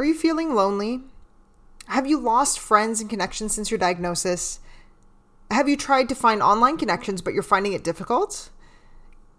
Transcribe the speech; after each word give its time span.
Are 0.00 0.04
you 0.04 0.14
feeling 0.14 0.54
lonely? 0.54 1.02
Have 1.88 2.06
you 2.06 2.18
lost 2.18 2.58
friends 2.58 3.02
and 3.02 3.10
connections 3.10 3.54
since 3.54 3.70
your 3.70 3.76
diagnosis? 3.76 4.58
Have 5.50 5.68
you 5.68 5.76
tried 5.76 6.08
to 6.08 6.14
find 6.14 6.42
online 6.42 6.78
connections 6.78 7.20
but 7.20 7.34
you're 7.34 7.42
finding 7.42 7.74
it 7.74 7.84
difficult? 7.84 8.48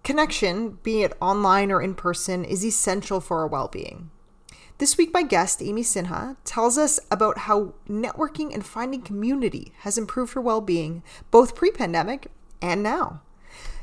Connection, 0.04 0.78
be 0.84 1.02
it 1.02 1.18
online 1.20 1.72
or 1.72 1.82
in 1.82 1.96
person, 1.96 2.46
is 2.46 2.64
essential 2.64 3.20
for 3.20 3.40
our 3.40 3.48
well 3.48 3.70
being. 3.70 4.12
This 4.78 5.00
week, 5.00 5.12
my 5.12 5.24
guest, 5.24 5.64
Amy 5.64 5.82
Sinha, 5.82 6.38
tells 6.46 6.78
us 6.78 7.00
about 7.10 7.40
how 7.40 7.74
networking 7.90 8.54
and 8.54 8.64
finding 8.64 9.02
community 9.02 9.74
has 9.80 9.98
improved 9.98 10.34
her 10.34 10.42
well 10.42 10.62
being, 10.62 11.02
both 11.32 11.56
pre 11.56 11.72
pandemic 11.72 12.28
and 12.62 12.84
now. 12.84 13.24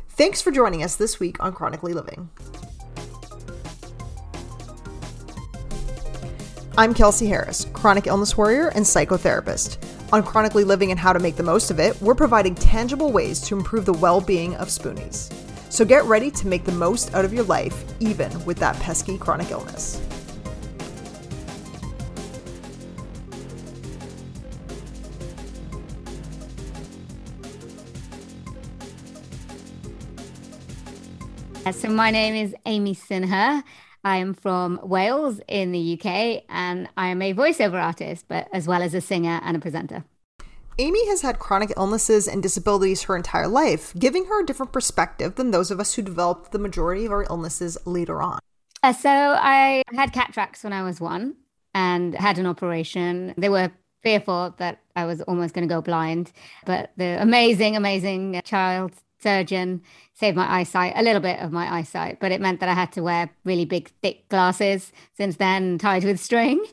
Thanks 0.08 0.40
for 0.40 0.52
joining 0.52 0.84
us 0.84 0.94
this 0.94 1.18
week 1.18 1.42
on 1.42 1.54
Chronically 1.54 1.92
Living. 1.92 2.30
I'm 6.78 6.94
Kelsey 6.94 7.26
Harris, 7.26 7.64
chronic 7.72 8.06
illness 8.06 8.36
warrior 8.36 8.68
and 8.68 8.84
psychotherapist. 8.84 9.78
On 10.12 10.22
Chronically 10.22 10.62
Living 10.62 10.92
and 10.92 11.00
How 11.00 11.12
to 11.12 11.18
Make 11.18 11.34
the 11.34 11.42
Most 11.42 11.72
of 11.72 11.80
It, 11.80 12.00
we're 12.00 12.14
providing 12.14 12.54
tangible 12.54 13.10
ways 13.10 13.40
to 13.48 13.56
improve 13.56 13.84
the 13.84 13.94
well 13.94 14.20
being 14.20 14.54
of 14.54 14.68
spoonies. 14.68 15.32
So 15.72 15.84
get 15.84 16.04
ready 16.04 16.30
to 16.30 16.46
make 16.46 16.62
the 16.62 16.70
most 16.70 17.12
out 17.16 17.24
of 17.24 17.34
your 17.34 17.42
life, 17.42 17.84
even 17.98 18.30
with 18.44 18.58
that 18.58 18.76
pesky 18.76 19.18
chronic 19.18 19.50
illness. 19.50 20.00
So, 31.72 31.88
my 31.88 32.12
name 32.12 32.34
is 32.36 32.54
Amy 32.66 32.94
Sinha. 32.94 33.64
I 34.04 34.16
am 34.16 34.34
from 34.34 34.80
Wales 34.82 35.40
in 35.48 35.72
the 35.72 35.98
UK 35.98 36.44
and 36.48 36.88
I 36.96 37.08
am 37.08 37.20
a 37.22 37.34
voiceover 37.34 37.82
artist, 37.82 38.26
but 38.28 38.48
as 38.52 38.66
well 38.66 38.82
as 38.82 38.94
a 38.94 39.00
singer 39.00 39.40
and 39.42 39.56
a 39.56 39.60
presenter. 39.60 40.04
Amy 40.80 41.08
has 41.08 41.22
had 41.22 41.40
chronic 41.40 41.72
illnesses 41.76 42.28
and 42.28 42.40
disabilities 42.40 43.02
her 43.02 43.16
entire 43.16 43.48
life, 43.48 43.92
giving 43.98 44.26
her 44.26 44.42
a 44.42 44.46
different 44.46 44.72
perspective 44.72 45.34
than 45.34 45.50
those 45.50 45.72
of 45.72 45.80
us 45.80 45.94
who 45.94 46.02
developed 46.02 46.52
the 46.52 46.58
majority 46.58 47.04
of 47.04 47.10
our 47.10 47.24
illnesses 47.24 47.76
later 47.84 48.22
on. 48.22 48.38
Uh, 48.84 48.92
so 48.92 49.10
I 49.10 49.82
had 49.92 50.12
cataracts 50.12 50.62
when 50.62 50.72
I 50.72 50.84
was 50.84 51.00
one 51.00 51.34
and 51.74 52.14
had 52.14 52.38
an 52.38 52.46
operation. 52.46 53.34
They 53.36 53.48
were 53.48 53.72
fearful 54.04 54.54
that 54.58 54.80
I 54.94 55.04
was 55.04 55.20
almost 55.22 55.52
going 55.52 55.68
to 55.68 55.74
go 55.74 55.82
blind, 55.82 56.30
but 56.64 56.92
the 56.96 57.20
amazing, 57.20 57.74
amazing 57.74 58.40
child 58.44 58.92
surgeon 59.20 59.82
saved 60.14 60.36
my 60.36 60.60
eyesight, 60.60 60.94
a 60.96 61.02
little 61.02 61.20
bit 61.20 61.38
of 61.38 61.52
my 61.52 61.72
eyesight, 61.72 62.18
but 62.20 62.32
it 62.32 62.40
meant 62.40 62.58
that 62.60 62.68
I 62.68 62.74
had 62.74 62.90
to 62.92 63.02
wear 63.02 63.30
really 63.44 63.64
big, 63.64 63.90
thick 64.02 64.28
glasses 64.28 64.92
since 65.16 65.36
then, 65.36 65.78
tied 65.86 66.04
with 66.04 66.18
string. 66.18 66.64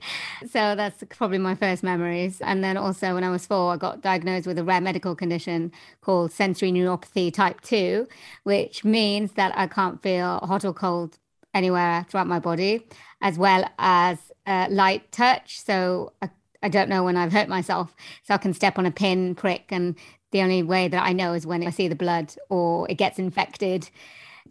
So 0.41 0.75
that's 0.75 1.03
probably 1.09 1.37
my 1.37 1.53
first 1.53 1.83
memories. 1.83 2.41
And 2.41 2.63
then 2.63 2.75
also 2.77 3.13
when 3.13 3.23
I 3.23 3.29
was 3.29 3.45
four, 3.45 3.73
I 3.73 3.77
got 3.77 4.02
diagnosed 4.02 4.47
with 4.47 4.57
a 4.57 4.63
rare 4.63 4.81
medical 4.81 5.15
condition 5.15 5.71
called 6.02 6.31
sensory 6.31 6.71
neuropathy 6.71 7.31
type 7.31 7.61
2, 7.61 8.07
which 8.43 8.83
means 8.83 9.33
that 9.33 9.55
I 9.55 9.67
can't 9.67 10.02
feel 10.02 10.39
hot 10.39 10.65
or 10.65 10.73
cold 10.73 11.17
anywhere 11.53 12.05
throughout 12.09 12.27
my 12.27 12.39
body, 12.39 12.85
as 13.21 13.37
well 13.37 13.69
as 13.77 14.17
uh, 14.47 14.67
light 14.69 15.11
touch. 15.11 15.61
So 15.61 16.13
I, 16.21 16.30
I 16.63 16.69
don't 16.69 16.89
know 16.89 17.03
when 17.03 17.15
I've 17.15 17.31
hurt 17.31 17.47
myself. 17.47 17.95
So 18.23 18.33
I 18.33 18.37
can 18.37 18.53
step 18.53 18.80
on 18.80 18.85
a 18.85 18.91
pin, 18.91 19.35
prick, 19.35 19.65
and 19.69 19.95
the 20.36 20.41
only 20.41 20.64
way 20.64 20.89
that 20.89 21.02
I 21.02 21.14
know 21.14 21.31
is 21.33 21.47
when 21.47 21.66
I 21.66 21.69
see 21.69 21.88
the 21.88 21.95
blood 21.95 22.36
or 22.50 22.91
it 22.91 22.95
gets 22.95 23.19
infected. 23.19 23.89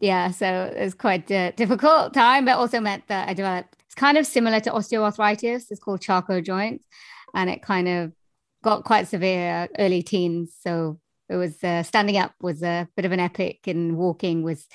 Yeah, 0.01 0.31
so 0.31 0.47
it 0.75 0.83
was 0.83 0.95
quite 0.95 1.31
a 1.31 1.53
difficult 1.53 2.15
time, 2.15 2.47
but 2.47 2.57
also 2.57 2.81
meant 2.81 3.07
that 3.09 3.29
I 3.29 3.35
developed. 3.35 3.77
It's 3.85 3.95
kind 3.95 4.17
of 4.17 4.27
similar 4.27 4.61
to 4.61 4.71
osteoarthritis. 4.71 5.67
It's 5.71 5.79
called 5.79 6.01
Charcot 6.01 6.43
joint, 6.43 6.81
and 7.35 7.51
it 7.51 7.61
kind 7.61 7.87
of 7.87 8.13
got 8.63 8.85
quite 8.85 9.09
severe 9.09 9.69
early 9.79 10.03
teens. 10.03 10.57
So 10.59 11.01
it 11.29 11.37
was 11.37 11.63
uh, 11.63 11.83
standing 11.83 12.17
up 12.17 12.33
was 12.41 12.63
a 12.63 12.89
bit 12.97 13.05
of 13.05 13.13
an 13.13 13.20
epic, 13.20 13.67
and 13.67 13.98
walking 13.98 14.42
was 14.42 14.67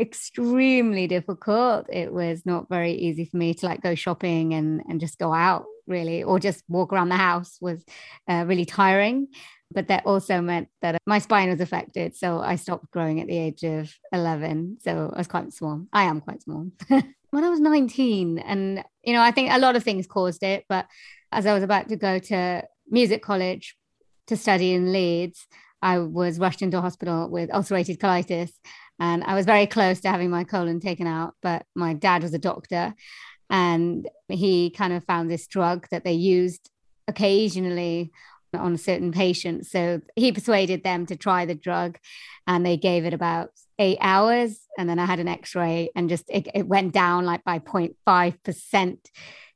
extremely 0.00 1.06
difficult. 1.06 1.86
It 1.92 2.12
was 2.12 2.44
not 2.44 2.68
very 2.68 2.92
easy 2.92 3.24
for 3.24 3.36
me 3.36 3.54
to 3.54 3.66
like 3.66 3.82
go 3.82 3.94
shopping 3.94 4.52
and 4.52 4.82
and 4.88 4.98
just 5.00 5.20
go 5.20 5.32
out 5.32 5.64
really, 5.86 6.24
or 6.24 6.40
just 6.40 6.64
walk 6.68 6.92
around 6.92 7.10
the 7.10 7.16
house 7.16 7.56
was 7.60 7.84
uh, 8.28 8.44
really 8.48 8.64
tiring. 8.64 9.28
But 9.72 9.88
that 9.88 10.06
also 10.06 10.40
meant 10.40 10.68
that 10.80 10.94
uh, 10.94 10.98
my 11.06 11.18
spine 11.18 11.50
was 11.50 11.60
affected. 11.60 12.14
So 12.16 12.40
I 12.40 12.56
stopped 12.56 12.90
growing 12.90 13.20
at 13.20 13.26
the 13.26 13.36
age 13.36 13.64
of 13.64 13.92
11. 14.12 14.78
So 14.82 15.10
I 15.12 15.18
was 15.18 15.26
quite 15.26 15.52
small. 15.52 15.86
I 15.92 16.04
am 16.04 16.20
quite 16.20 16.42
small. 16.42 16.68
when 16.88 17.44
I 17.44 17.50
was 17.50 17.60
19, 17.60 18.38
and, 18.38 18.84
you 19.02 19.12
know, 19.12 19.20
I 19.20 19.32
think 19.32 19.50
a 19.52 19.58
lot 19.58 19.76
of 19.76 19.82
things 19.82 20.06
caused 20.06 20.42
it. 20.42 20.64
But 20.68 20.86
as 21.32 21.46
I 21.46 21.54
was 21.54 21.62
about 21.62 21.88
to 21.88 21.96
go 21.96 22.18
to 22.18 22.62
music 22.88 23.22
college 23.22 23.76
to 24.28 24.36
study 24.36 24.72
in 24.72 24.92
Leeds, 24.92 25.46
I 25.82 25.98
was 25.98 26.38
rushed 26.38 26.62
into 26.62 26.80
hospital 26.80 27.28
with 27.28 27.52
ulcerated 27.52 27.98
colitis. 27.98 28.50
And 28.98 29.24
I 29.24 29.34
was 29.34 29.46
very 29.46 29.66
close 29.66 30.00
to 30.00 30.08
having 30.08 30.30
my 30.30 30.44
colon 30.44 30.80
taken 30.80 31.06
out. 31.06 31.34
But 31.42 31.66
my 31.74 31.92
dad 31.92 32.22
was 32.22 32.34
a 32.34 32.38
doctor 32.38 32.94
and 33.50 34.08
he 34.28 34.70
kind 34.70 34.92
of 34.92 35.04
found 35.04 35.30
this 35.30 35.46
drug 35.46 35.86
that 35.90 36.04
they 36.04 36.12
used 36.12 36.70
occasionally 37.08 38.10
on 38.54 38.74
a 38.74 38.78
certain 38.78 39.12
patients. 39.12 39.70
So 39.70 40.00
he 40.14 40.32
persuaded 40.32 40.82
them 40.82 41.06
to 41.06 41.16
try 41.16 41.44
the 41.44 41.54
drug 41.54 41.98
and 42.46 42.64
they 42.64 42.76
gave 42.76 43.04
it 43.04 43.14
about 43.14 43.50
eight 43.78 43.98
hours. 44.00 44.58
And 44.78 44.88
then 44.88 44.98
I 44.98 45.06
had 45.06 45.20
an 45.20 45.28
x 45.28 45.54
ray 45.54 45.90
and 45.94 46.08
just 46.08 46.24
it, 46.28 46.48
it 46.54 46.66
went 46.66 46.92
down 46.92 47.24
like 47.24 47.44
by 47.44 47.58
0.5%. 47.58 48.98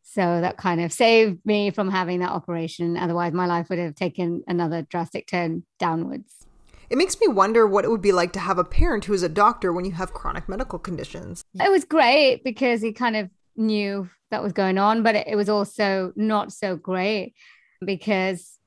So 0.03 0.41
that 0.41 0.57
kind 0.57 0.81
of 0.81 0.93
saved 0.93 1.39
me 1.45 1.71
from 1.71 1.89
having 1.89 2.21
that 2.21 2.31
operation. 2.31 2.97
Otherwise, 2.97 3.33
my 3.33 3.47
life 3.47 3.69
would 3.71 3.79
have 3.79 3.95
taken 3.95 4.43
another 4.49 4.83
drastic 4.83 5.29
turn 5.29 5.65
downwards. 5.79 6.47
It 6.89 6.99
makes 6.99 7.21
me 7.21 7.29
wonder 7.29 7.65
what 7.69 7.85
it 7.85 7.91
would 7.91 8.03
be 8.03 8.11
like 8.11 8.33
to 8.33 8.41
have 8.41 8.59
a 8.59 8.65
parent 8.65 9.05
who 9.05 9.13
is 9.13 9.23
a 9.23 9.29
doctor 9.29 9.73
when 9.73 9.85
you 9.85 9.93
have 9.93 10.13
chronic 10.13 10.49
medical 10.49 10.81
conditions. 10.81 11.45
It 11.55 11.71
was 11.71 11.85
great 11.85 12.43
because 12.43 12.83
he 12.83 12.93
kind 12.93 13.15
of 13.15 13.31
knew 13.57 14.11
that 14.33 14.43
was 14.43 14.53
going 14.53 14.79
on, 14.79 15.05
but 15.05 15.15
it 15.15 15.37
was 15.37 15.49
also 15.49 16.13
not 16.17 16.53
so 16.53 16.75
great 16.75 17.35
because 17.85 18.59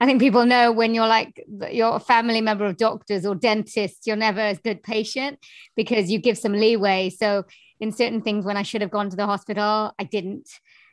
I 0.00 0.06
think 0.06 0.20
people 0.20 0.44
know 0.46 0.72
when 0.72 0.94
you're 0.94 1.08
like 1.08 1.44
you're 1.70 1.96
a 1.96 2.00
family 2.00 2.40
member 2.40 2.66
of 2.66 2.76
doctors 2.76 3.26
or 3.26 3.34
dentists, 3.34 4.06
you're 4.06 4.16
never 4.16 4.40
a 4.40 4.54
good 4.54 4.82
patient 4.82 5.38
because 5.76 6.10
you 6.10 6.18
give 6.18 6.38
some 6.38 6.52
leeway. 6.52 7.10
So 7.10 7.44
in 7.80 7.92
certain 7.92 8.20
things, 8.22 8.44
when 8.44 8.56
I 8.56 8.62
should 8.62 8.82
have 8.82 8.90
gone 8.90 9.10
to 9.10 9.16
the 9.16 9.26
hospital, 9.26 9.92
I 9.98 10.04
didn't 10.04 10.48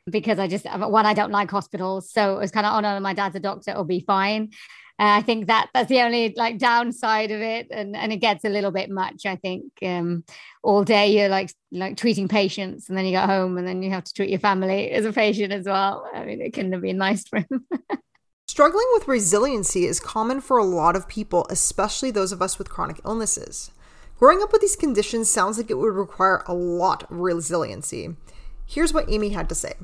because 0.09 0.40
I 0.40 0.47
just 0.47 0.66
one 0.66 1.06
I 1.06 1.13
don't 1.13 1.31
like 1.31 1.52
hospitals. 1.52 2.12
So 2.12 2.35
it 2.38 2.40
was 2.40 2.52
kind 2.52 2.66
of 2.66 2.74
oh 2.74 2.80
no, 2.80 3.00
my 3.00 3.13
dad's 3.13 3.35
a 3.35 3.40
doctor, 3.40 3.72
it'll 3.72 3.84
be 3.84 4.00
fine. 4.00 4.52
Uh, 5.00 5.18
I 5.18 5.22
think 5.22 5.46
that 5.46 5.69
that's 5.75 5.90
the 5.90 6.02
only 6.02 6.34
like 6.35 6.58
downside 6.58 7.29
of 7.29 7.40
it, 7.40 7.68
and 7.69 7.96
and 7.96 8.12
it 8.12 8.18
gets 8.18 8.44
a 8.46 8.50
little 8.50 8.72
bit 8.72 8.90
much. 8.90 9.28
I 9.28 9.35
think 9.35 9.66
um, 9.84 10.24
all 10.64 10.84
day 10.84 11.16
you're 11.16 11.29
like 11.29 11.52
like 11.72 11.97
treating 11.97 12.28
patients, 12.28 12.90
and 12.90 12.97
then 12.97 13.06
you 13.06 13.12
go 13.12 13.22
home, 13.22 13.59
and 13.59 13.68
then 13.68 13.84
you 13.84 13.91
have 13.91 14.06
to 14.06 14.14
treat 14.14 14.31
your 14.31 14.40
family 14.40 14.90
as 14.90 15.06
a 15.06 15.14
patient 15.14 15.53
as 15.53 15.66
well. 15.66 16.09
I 16.12 16.25
mean, 16.25 16.41
it 16.41 16.52
couldn't 16.53 16.72
have 16.72 16.81
been 16.81 16.97
nice 16.97 17.28
for 17.28 17.40
him. 17.40 17.68
Struggling 18.57 18.88
with 18.94 19.07
resiliency 19.07 19.85
is 19.85 20.00
common 20.00 20.41
for 20.41 20.57
a 20.57 20.66
lot 20.66 20.95
of 20.95 21.07
people, 21.07 21.45
especially 21.51 22.09
those 22.09 22.31
of 22.31 22.41
us 22.41 22.57
with 22.57 22.72
chronic 22.72 23.00
illnesses. 23.06 23.69
Growing 24.18 24.41
up 24.41 24.51
with 24.51 24.62
these 24.62 24.75
conditions 24.75 25.29
sounds 25.29 25.59
like 25.59 25.69
it 25.69 25.75
would 25.75 25.94
require 25.94 26.41
a 26.47 26.56
lot 26.56 27.03
of 27.03 27.19
resiliency. 27.19 28.16
Here's 28.66 28.91
what 28.91 29.12
Amy 29.12 29.29
had 29.29 29.47
to 29.50 29.53
say. 29.53 29.75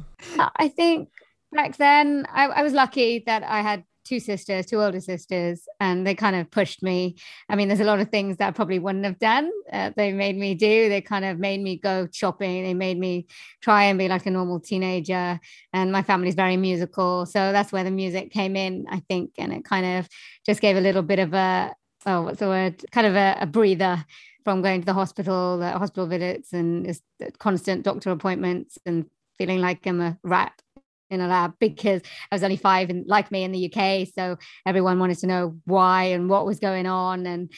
I 0.56 0.70
think 0.70 1.10
back 1.52 1.78
then 1.78 2.26
I, 2.34 2.46
I 2.46 2.64
was 2.64 2.74
lucky 2.74 3.22
that 3.28 3.44
I 3.44 3.62
had 3.62 3.84
two 4.04 4.20
sisters, 4.20 4.66
two 4.66 4.82
older 4.82 5.00
sisters, 5.00 5.68
and 5.80 6.06
they 6.06 6.16
kind 6.16 6.36
of 6.36 6.50
pushed 6.52 6.84
me. 6.84 7.16
I 7.50 7.56
mean, 7.56 7.68
there's 7.68 7.80
a 7.80 7.86
lot 7.86 8.00
of 8.00 8.10
things 8.10 8.38
that 8.38 8.48
I 8.48 8.52
probably 8.52 8.80
wouldn't 8.80 9.06
have 9.06 9.20
done. 9.20 9.50
Uh, 9.72 9.92
they 9.96 10.12
made 10.12 10.38
me 10.38 10.56
do. 10.56 10.90
They 10.90 11.02
kind 11.02 11.26
of 11.26 11.40
made 11.40 11.62
me 11.62 11.78
go 11.78 12.08
shopping. 12.12 12.64
They 12.64 12.74
made 12.74 13.00
me 13.00 13.28
try 13.62 13.84
and 13.84 13.98
be 13.98 14.08
like 14.08 14.26
a 14.26 14.32
normal 14.32 14.60
teenager. 14.60 15.40
And 15.72 15.92
my 15.92 16.04
family's 16.04 16.36
very 16.36 16.58
musical, 16.58 17.26
so 17.26 17.52
that's 17.52 17.72
where 17.72 17.84
the 17.84 17.92
music 17.92 18.32
came 18.32 18.56
in, 18.56 18.86
I 18.90 19.00
think, 19.08 19.32
and 19.38 19.54
it 19.54 19.66
kind 19.66 19.86
of 19.98 20.10
just 20.46 20.62
gave 20.62 20.78
a 20.78 20.82
little 20.82 21.04
bit 21.04 21.20
of 21.20 21.34
a 21.34 21.74
oh, 22.06 22.24
what's 22.24 22.40
the 22.40 22.48
word? 22.48 22.84
Kind 22.92 23.08
of 23.08 23.16
a, 23.16 23.38
a 23.42 23.46
breather 23.46 24.06
from 24.44 24.62
going 24.62 24.82
to 24.82 24.86
the 24.86 24.94
hospital, 24.94 25.58
the 25.58 25.72
hospital 25.72 26.06
visits, 26.06 26.54
and 26.54 27.00
constant 27.40 27.84
doctor 27.84 28.12
appointments, 28.12 28.78
and 28.86 29.06
feeling 29.38 29.60
like 29.60 29.86
I'm 29.88 30.02
a 30.02 30.18
rat 30.24 30.62
in 31.10 31.22
a 31.22 31.28
lab 31.28 31.54
because 31.60 32.02
I 32.32 32.36
was 32.36 32.44
only 32.44 32.58
five 32.58 32.90
and 32.90 33.06
like 33.08 33.32
me 33.32 33.44
in 33.44 33.52
the 33.52 33.72
UK. 33.72 34.08
So 34.14 34.38
everyone 34.66 35.00
wanted 35.00 35.20
to 35.20 35.28
know 35.28 35.58
why 35.66 36.06
and 36.06 36.30
what 36.30 36.46
was 36.46 36.60
going 36.60 36.86
on. 36.86 37.26
And 37.26 37.52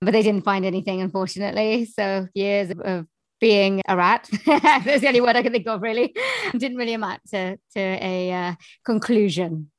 but 0.00 0.12
they 0.12 0.22
didn't 0.22 0.44
find 0.44 0.64
anything, 0.64 1.00
unfortunately. 1.00 1.84
So 1.84 2.26
years 2.34 2.70
of, 2.70 3.06
being 3.40 3.80
a 3.88 3.96
rat. 3.96 4.28
That's 4.46 5.00
the 5.00 5.08
only 5.08 5.22
word 5.22 5.34
I 5.34 5.42
can 5.42 5.52
think 5.52 5.66
of, 5.66 5.80
really. 5.80 6.14
Didn't 6.52 6.76
really 6.76 6.92
amount 6.92 7.22
to, 7.30 7.56
to 7.74 7.80
a 7.80 8.30
uh, 8.32 8.54
conclusion. 8.84 9.70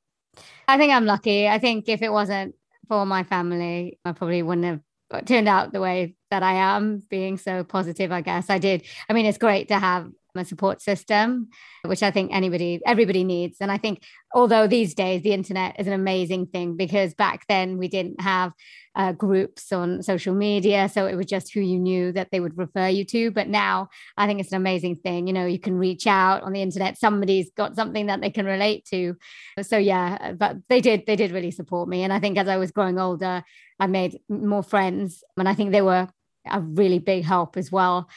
I 0.66 0.76
think 0.78 0.92
I'm 0.92 1.06
lucky. 1.06 1.48
I 1.48 1.58
think 1.58 1.88
if 1.88 2.02
it 2.02 2.12
wasn't 2.12 2.56
for 2.88 3.06
my 3.06 3.22
family, 3.22 3.98
I 4.04 4.12
probably 4.12 4.42
wouldn't 4.42 4.66
have 4.66 5.26
turned 5.26 5.48
out 5.48 5.72
the 5.72 5.80
way 5.80 6.16
that 6.30 6.42
I 6.42 6.54
am, 6.54 7.02
being 7.08 7.38
so 7.38 7.62
positive, 7.64 8.10
I 8.10 8.20
guess. 8.20 8.50
I 8.50 8.58
did. 8.58 8.82
I 9.08 9.12
mean, 9.12 9.26
it's 9.26 9.38
great 9.38 9.68
to 9.68 9.78
have 9.78 10.10
a 10.40 10.44
support 10.44 10.80
system, 10.80 11.48
which 11.84 12.02
I 12.02 12.10
think 12.10 12.32
anybody, 12.32 12.80
everybody 12.86 13.24
needs. 13.24 13.58
And 13.60 13.70
I 13.70 13.78
think, 13.78 14.02
although 14.34 14.66
these 14.66 14.94
days 14.94 15.22
the 15.22 15.32
internet 15.32 15.78
is 15.78 15.86
an 15.86 15.92
amazing 15.92 16.46
thing 16.46 16.76
because 16.76 17.14
back 17.14 17.46
then 17.48 17.76
we 17.76 17.88
didn't 17.88 18.20
have 18.20 18.52
uh, 18.94 19.12
groups 19.12 19.72
on 19.72 20.02
social 20.02 20.34
media. 20.34 20.88
So 20.88 21.06
it 21.06 21.16
was 21.16 21.26
just 21.26 21.52
who 21.52 21.60
you 21.60 21.78
knew 21.78 22.12
that 22.12 22.28
they 22.30 22.40
would 22.40 22.56
refer 22.56 22.88
you 22.88 23.04
to. 23.06 23.30
But 23.30 23.48
now 23.48 23.88
I 24.16 24.26
think 24.26 24.40
it's 24.40 24.52
an 24.52 24.56
amazing 24.56 24.96
thing. 24.96 25.26
You 25.26 25.32
know, 25.32 25.46
you 25.46 25.58
can 25.58 25.76
reach 25.76 26.06
out 26.06 26.42
on 26.42 26.52
the 26.52 26.62
internet, 26.62 26.98
somebody's 26.98 27.50
got 27.56 27.76
something 27.76 28.06
that 28.06 28.20
they 28.20 28.30
can 28.30 28.46
relate 28.46 28.86
to. 28.86 29.16
So 29.62 29.76
yeah, 29.76 30.32
but 30.32 30.56
they 30.68 30.80
did, 30.80 31.04
they 31.06 31.16
did 31.16 31.32
really 31.32 31.50
support 31.50 31.88
me. 31.88 32.02
And 32.02 32.12
I 32.12 32.20
think 32.20 32.38
as 32.38 32.48
I 32.48 32.56
was 32.56 32.70
growing 32.70 32.98
older, 32.98 33.42
I 33.78 33.86
made 33.86 34.18
more 34.28 34.62
friends. 34.62 35.22
And 35.36 35.48
I 35.48 35.54
think 35.54 35.72
they 35.72 35.82
were 35.82 36.08
a 36.50 36.60
really 36.60 36.98
big 36.98 37.24
help 37.24 37.56
as 37.56 37.70
well 37.70 38.08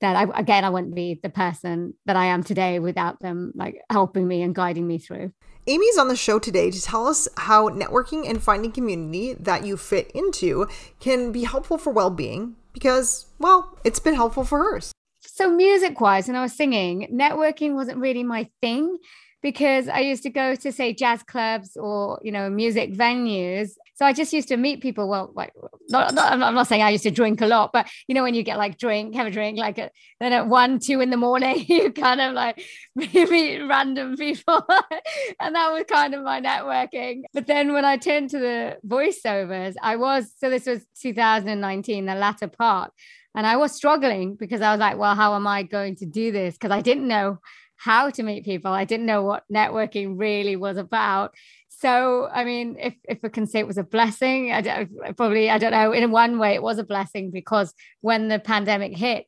that 0.00 0.16
I 0.16 0.38
again 0.38 0.64
I 0.64 0.70
wouldn't 0.70 0.94
be 0.94 1.20
the 1.22 1.30
person 1.30 1.94
that 2.06 2.16
I 2.16 2.26
am 2.26 2.42
today 2.42 2.78
without 2.78 3.20
them 3.20 3.52
like 3.54 3.80
helping 3.90 4.26
me 4.26 4.42
and 4.42 4.54
guiding 4.54 4.86
me 4.86 4.98
through. 4.98 5.32
Amy's 5.66 5.98
on 5.98 6.08
the 6.08 6.16
show 6.16 6.38
today 6.38 6.70
to 6.70 6.82
tell 6.82 7.06
us 7.06 7.28
how 7.36 7.68
networking 7.68 8.28
and 8.28 8.42
finding 8.42 8.72
community 8.72 9.34
that 9.34 9.64
you 9.64 9.76
fit 9.76 10.10
into 10.12 10.66
can 10.98 11.32
be 11.32 11.44
helpful 11.44 11.78
for 11.78 11.92
well-being 11.92 12.56
because 12.72 13.26
well, 13.38 13.78
it's 13.84 14.00
been 14.00 14.14
helpful 14.14 14.44
for 14.44 14.58
hers. 14.58 14.92
So 15.20 15.50
music 15.50 16.00
wise, 16.00 16.28
when 16.28 16.36
I 16.36 16.42
was 16.42 16.54
singing, 16.54 17.08
networking 17.12 17.74
wasn't 17.74 17.98
really 17.98 18.24
my 18.24 18.48
thing 18.60 18.98
because 19.42 19.88
I 19.88 20.00
used 20.00 20.22
to 20.24 20.30
go 20.30 20.54
to 20.54 20.72
say 20.72 20.92
jazz 20.94 21.22
clubs 21.22 21.76
or 21.76 22.20
you 22.22 22.32
know 22.32 22.50
music 22.50 22.94
venues. 22.94 23.72
So 24.00 24.06
I 24.06 24.14
just 24.14 24.32
used 24.32 24.48
to 24.48 24.56
meet 24.56 24.80
people. 24.80 25.10
Well, 25.10 25.30
like 25.34 25.52
not, 25.90 26.14
not, 26.14 26.32
I'm 26.32 26.54
not 26.54 26.66
saying 26.66 26.80
I 26.80 26.88
used 26.88 27.02
to 27.02 27.10
drink 27.10 27.42
a 27.42 27.46
lot, 27.46 27.70
but 27.70 27.86
you 28.08 28.14
know 28.14 28.22
when 28.22 28.32
you 28.34 28.42
get 28.42 28.56
like 28.56 28.78
drink, 28.78 29.14
have 29.14 29.26
a 29.26 29.30
drink, 29.30 29.58
like 29.58 29.76
then 29.76 30.32
at 30.32 30.46
one, 30.46 30.78
two 30.78 31.02
in 31.02 31.10
the 31.10 31.18
morning, 31.18 31.62
you 31.68 31.92
kind 31.92 32.18
of 32.18 32.32
like 32.32 32.64
meet 32.94 33.60
random 33.60 34.16
people, 34.16 34.64
and 35.40 35.54
that 35.54 35.70
was 35.70 35.84
kind 35.86 36.14
of 36.14 36.22
my 36.22 36.40
networking. 36.40 37.24
But 37.34 37.46
then 37.46 37.74
when 37.74 37.84
I 37.84 37.98
turned 37.98 38.30
to 38.30 38.38
the 38.38 38.78
voiceovers, 38.86 39.74
I 39.82 39.96
was 39.96 40.32
so 40.38 40.48
this 40.48 40.64
was 40.64 40.82
2019, 41.02 42.06
the 42.06 42.14
latter 42.14 42.48
part. 42.48 42.92
And 43.34 43.46
I 43.46 43.58
was 43.58 43.72
struggling 43.72 44.34
because 44.34 44.62
I 44.62 44.72
was 44.72 44.80
like, 44.80 44.96
well, 44.96 45.14
how 45.14 45.34
am 45.34 45.46
I 45.46 45.62
going 45.62 45.96
to 45.96 46.06
do 46.06 46.32
this? 46.32 46.54
Because 46.54 46.72
I 46.72 46.80
didn't 46.80 47.06
know 47.06 47.38
how 47.80 48.10
to 48.10 48.22
meet 48.22 48.44
people. 48.44 48.70
I 48.70 48.84
didn't 48.84 49.06
know 49.06 49.22
what 49.22 49.44
networking 49.50 50.18
really 50.18 50.54
was 50.54 50.76
about. 50.76 51.34
So, 51.80 52.28
I 52.30 52.44
mean, 52.44 52.76
if, 52.78 52.94
if 53.04 53.18
I 53.24 53.28
can 53.28 53.46
say 53.46 53.58
it 53.58 53.66
was 53.66 53.78
a 53.78 53.82
blessing, 53.82 54.52
I 54.52 54.86
probably, 55.16 55.48
I 55.48 55.56
don't 55.56 55.70
know, 55.70 55.92
in 55.92 56.10
one 56.10 56.38
way 56.38 56.54
it 56.54 56.62
was 56.62 56.76
a 56.76 56.84
blessing 56.84 57.30
because 57.30 57.72
when 58.02 58.28
the 58.28 58.38
pandemic 58.38 58.94
hit, 58.94 59.24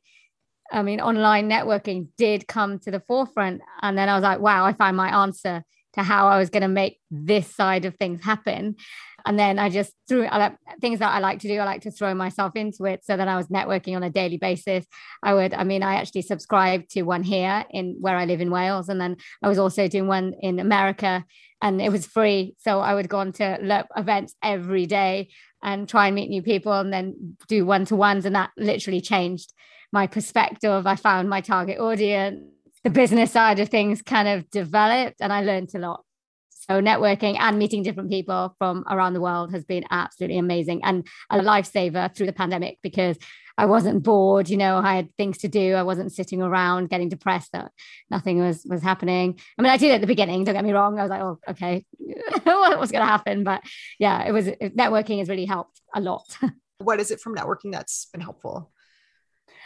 I 0.71 0.83
mean, 0.83 1.01
online 1.01 1.49
networking 1.49 2.09
did 2.15 2.47
come 2.47 2.77
to 2.79 2.91
the 2.91 2.99
forefront. 2.99 3.61
And 3.81 3.97
then 3.97 4.07
I 4.07 4.13
was 4.13 4.21
like, 4.21 4.39
wow, 4.39 4.65
I 4.65 4.73
found 4.73 4.95
my 4.95 5.23
answer 5.23 5.63
to 5.93 6.03
how 6.03 6.27
I 6.27 6.37
was 6.37 6.51
going 6.51 6.61
to 6.61 6.67
make 6.67 6.99
this 7.09 7.47
side 7.47 7.85
of 7.85 7.95
things 7.95 8.23
happen. 8.23 8.75
And 9.25 9.39
then 9.39 9.57
I 9.57 9.69
just 9.69 9.93
threw 10.07 10.23
like, 10.23 10.55
things 10.81 10.99
that 10.99 11.13
I 11.13 11.19
like 11.19 11.39
to 11.39 11.47
do. 11.47 11.57
I 11.57 11.63
like 11.63 11.81
to 11.83 11.91
throw 11.91 12.13
myself 12.13 12.55
into 12.55 12.85
it 12.85 13.05
so 13.05 13.15
that 13.15 13.27
I 13.27 13.37
was 13.37 13.47
networking 13.47 13.95
on 13.95 14.03
a 14.03 14.09
daily 14.09 14.37
basis. 14.37 14.85
I 15.21 15.33
would, 15.33 15.53
I 15.53 15.63
mean, 15.63 15.81
I 15.81 15.95
actually 15.95 16.23
subscribed 16.23 16.89
to 16.91 17.03
one 17.03 17.23
here 17.23 17.63
in 17.71 17.97
where 18.01 18.17
I 18.17 18.25
live 18.25 18.41
in 18.41 18.51
Wales. 18.51 18.89
And 18.89 18.99
then 18.99 19.15
I 19.41 19.47
was 19.47 19.59
also 19.59 19.87
doing 19.87 20.07
one 20.07 20.33
in 20.41 20.59
America 20.59 21.23
and 21.61 21.81
it 21.81 21.91
was 21.91 22.05
free. 22.05 22.55
So 22.59 22.81
I 22.81 22.93
would 22.93 23.07
go 23.07 23.19
on 23.19 23.31
to 23.33 23.85
events 23.95 24.35
every 24.43 24.85
day 24.85 25.29
and 25.63 25.87
try 25.87 26.07
and 26.07 26.15
meet 26.15 26.29
new 26.29 26.43
people 26.43 26.73
and 26.73 26.91
then 26.91 27.37
do 27.47 27.65
one 27.65 27.85
to 27.85 27.95
ones. 27.95 28.25
And 28.25 28.35
that 28.35 28.49
literally 28.57 28.99
changed 28.99 29.53
my 29.93 30.05
perspective. 30.05 30.85
I 30.85 30.97
found 30.97 31.29
my 31.29 31.39
target 31.39 31.79
audience. 31.79 32.43
The 32.83 32.89
business 32.89 33.31
side 33.31 33.59
of 33.59 33.69
things 33.69 34.01
kind 34.01 34.27
of 34.27 34.49
developed 34.49 35.21
and 35.21 35.31
I 35.31 35.41
learned 35.41 35.69
a 35.73 35.79
lot. 35.79 36.02
So 36.69 36.81
networking 36.81 37.37
and 37.39 37.59
meeting 37.59 37.83
different 37.83 38.09
people 38.09 38.55
from 38.57 38.85
around 38.89 39.13
the 39.13 39.21
world 39.21 39.51
has 39.51 39.65
been 39.65 39.83
absolutely 39.91 40.37
amazing 40.37 40.83
and 40.83 41.05
a 41.29 41.39
lifesaver 41.39 42.15
through 42.15 42.27
the 42.27 42.33
pandemic 42.33 42.77
because 42.81 43.17
I 43.57 43.65
wasn't 43.65 44.03
bored, 44.03 44.49
you 44.49 44.57
know, 44.57 44.77
I 44.77 44.95
had 44.95 45.15
things 45.15 45.39
to 45.39 45.47
do. 45.47 45.73
I 45.75 45.83
wasn't 45.83 46.11
sitting 46.11 46.41
around 46.41 46.89
getting 46.89 47.09
depressed 47.09 47.51
that 47.51 47.71
nothing 48.09 48.39
was 48.39 48.65
was 48.67 48.81
happening. 48.81 49.39
I 49.57 49.61
mean, 49.61 49.71
I 49.71 49.77
did 49.77 49.91
at 49.91 50.01
the 50.01 50.07
beginning, 50.07 50.43
don't 50.43 50.55
get 50.55 50.63
me 50.63 50.71
wrong. 50.71 50.97
I 50.97 51.03
was 51.03 51.11
like, 51.11 51.21
oh, 51.21 51.39
okay, 51.49 51.85
what's 52.43 52.91
going 52.91 53.03
to 53.03 53.11
happen? 53.11 53.43
But 53.43 53.61
yeah, 53.99 54.23
it 54.23 54.31
was 54.31 54.47
networking 54.47 55.19
has 55.19 55.29
really 55.29 55.45
helped 55.45 55.81
a 55.93 56.01
lot. 56.01 56.25
what 56.79 56.99
is 56.99 57.11
it 57.11 57.19
from 57.19 57.35
networking 57.35 57.71
that's 57.71 58.07
been 58.11 58.21
helpful? 58.21 58.71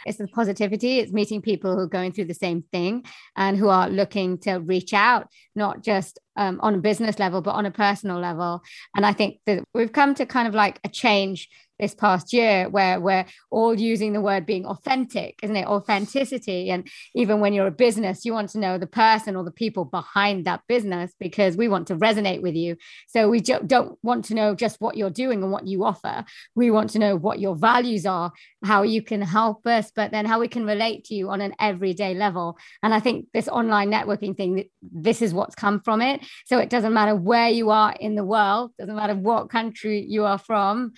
It's 0.06 0.18
the 0.18 0.28
positivity. 0.28 0.98
It's 0.98 1.12
meeting 1.12 1.42
people 1.42 1.74
who 1.74 1.82
are 1.82 1.86
going 1.86 2.12
through 2.12 2.26
the 2.26 2.34
same 2.34 2.62
thing 2.72 3.04
and 3.36 3.56
who 3.56 3.68
are 3.68 3.88
looking 3.88 4.38
to 4.38 4.58
reach 4.58 4.94
out, 4.94 5.28
not 5.58 5.82
just 5.82 6.18
um, 6.36 6.60
on 6.62 6.76
a 6.76 6.78
business 6.78 7.18
level, 7.18 7.42
but 7.42 7.54
on 7.54 7.66
a 7.66 7.70
personal 7.70 8.18
level. 8.18 8.62
And 8.96 9.04
I 9.04 9.12
think 9.12 9.40
that 9.46 9.64
we've 9.74 9.92
come 9.92 10.14
to 10.14 10.24
kind 10.24 10.48
of 10.48 10.54
like 10.54 10.80
a 10.84 10.88
change 10.88 11.48
this 11.78 11.94
past 11.94 12.32
year 12.32 12.68
where 12.68 13.00
we're 13.00 13.24
all 13.50 13.78
using 13.78 14.12
the 14.12 14.20
word 14.20 14.44
being 14.44 14.66
authentic, 14.66 15.38
isn't 15.42 15.56
it? 15.56 15.66
Authenticity. 15.66 16.70
And 16.70 16.88
even 17.14 17.40
when 17.40 17.52
you're 17.52 17.68
a 17.68 17.72
business, 17.72 18.24
you 18.24 18.32
want 18.32 18.50
to 18.50 18.58
know 18.58 18.78
the 18.78 18.86
person 18.86 19.36
or 19.36 19.44
the 19.44 19.52
people 19.52 19.84
behind 19.84 20.44
that 20.44 20.62
business 20.68 21.12
because 21.20 21.56
we 21.56 21.68
want 21.68 21.86
to 21.88 21.96
resonate 21.96 22.42
with 22.42 22.54
you. 22.54 22.76
So 23.06 23.28
we 23.28 23.40
don't 23.40 23.96
want 24.02 24.24
to 24.26 24.34
know 24.34 24.54
just 24.54 24.80
what 24.80 24.96
you're 24.96 25.10
doing 25.10 25.42
and 25.42 25.52
what 25.52 25.66
you 25.66 25.84
offer. 25.84 26.24
We 26.54 26.70
want 26.70 26.90
to 26.90 26.98
know 26.98 27.16
what 27.16 27.38
your 27.38 27.54
values 27.54 28.06
are, 28.06 28.32
how 28.64 28.82
you 28.82 29.02
can 29.02 29.22
help 29.22 29.66
us, 29.66 29.92
but 29.94 30.10
then 30.10 30.26
how 30.26 30.40
we 30.40 30.48
can 30.48 30.66
relate 30.66 31.04
to 31.04 31.14
you 31.14 31.30
on 31.30 31.40
an 31.40 31.54
everyday 31.60 32.14
level. 32.14 32.58
And 32.82 32.92
I 32.92 33.00
think 33.00 33.26
this 33.32 33.48
online 33.48 33.90
networking 33.90 34.36
thing, 34.36 34.68
this 34.82 35.22
is 35.22 35.32
what's 35.48 35.54
come 35.54 35.80
from 35.80 36.02
it. 36.02 36.20
So 36.44 36.58
it 36.58 36.68
doesn't 36.70 36.92
matter 36.92 37.16
where 37.16 37.48
you 37.48 37.70
are 37.70 37.92
in 37.92 38.14
the 38.14 38.24
world, 38.24 38.72
doesn't 38.78 38.94
matter 38.94 39.14
what 39.14 39.50
country 39.50 40.04
you 40.06 40.24
are 40.24 40.38
from 40.38 40.92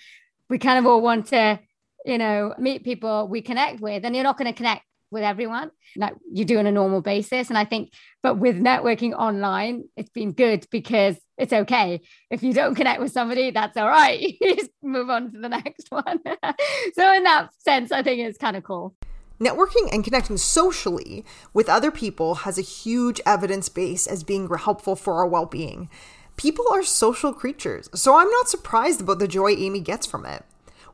we 0.51 0.59
kind 0.59 0.77
of 0.77 0.85
all 0.85 1.01
want 1.01 1.27
to, 1.27 1.59
you 2.05 2.17
know, 2.17 2.53
meet 2.59 2.83
people 2.83 3.27
we 3.29 3.41
connect 3.41 3.79
with, 3.79 4.03
and 4.03 4.13
you're 4.13 4.25
not 4.25 4.37
going 4.37 4.51
to 4.51 4.55
connect 4.55 4.83
with 5.09 5.23
everyone 5.23 5.71
like 5.97 6.13
you 6.31 6.45
do 6.45 6.59
on 6.59 6.67
a 6.67 6.71
normal 6.71 7.01
basis. 7.01 7.49
And 7.49 7.57
I 7.57 7.65
think, 7.65 7.93
but 8.21 8.35
with 8.35 8.57
networking 8.57 9.13
online, 9.13 9.85
it's 9.95 10.09
been 10.09 10.33
good 10.33 10.65
because 10.69 11.17
it's 11.37 11.53
okay. 11.53 12.01
If 12.29 12.43
you 12.43 12.53
don't 12.53 12.75
connect 12.75 12.99
with 13.01 13.11
somebody, 13.13 13.51
that's 13.51 13.77
all 13.77 13.87
right. 13.87 14.19
You 14.41 14.55
just 14.55 14.71
move 14.83 15.09
on 15.09 15.31
to 15.31 15.39
the 15.39 15.49
next 15.49 15.87
one. 15.89 16.19
so, 16.93 17.13
in 17.13 17.23
that 17.23 17.49
sense, 17.59 17.91
I 17.91 18.03
think 18.03 18.19
it's 18.19 18.37
kind 18.37 18.57
of 18.57 18.63
cool. 18.63 18.93
Networking 19.41 19.91
and 19.91 20.03
connecting 20.03 20.37
socially 20.37 21.25
with 21.51 21.67
other 21.67 21.89
people 21.89 22.35
has 22.35 22.59
a 22.59 22.61
huge 22.61 23.19
evidence 23.25 23.69
base 23.69 24.05
as 24.05 24.23
being 24.23 24.47
helpful 24.47 24.95
for 24.95 25.15
our 25.15 25.25
well 25.25 25.47
being. 25.47 25.89
People 26.37 26.65
are 26.71 26.83
social 26.83 27.33
creatures, 27.33 27.89
so 27.95 28.15
I'm 28.15 28.29
not 28.29 28.49
surprised 28.49 29.01
about 29.01 29.17
the 29.17 29.27
joy 29.27 29.53
Amy 29.53 29.79
gets 29.79 30.05
from 30.05 30.27
it. 30.27 30.45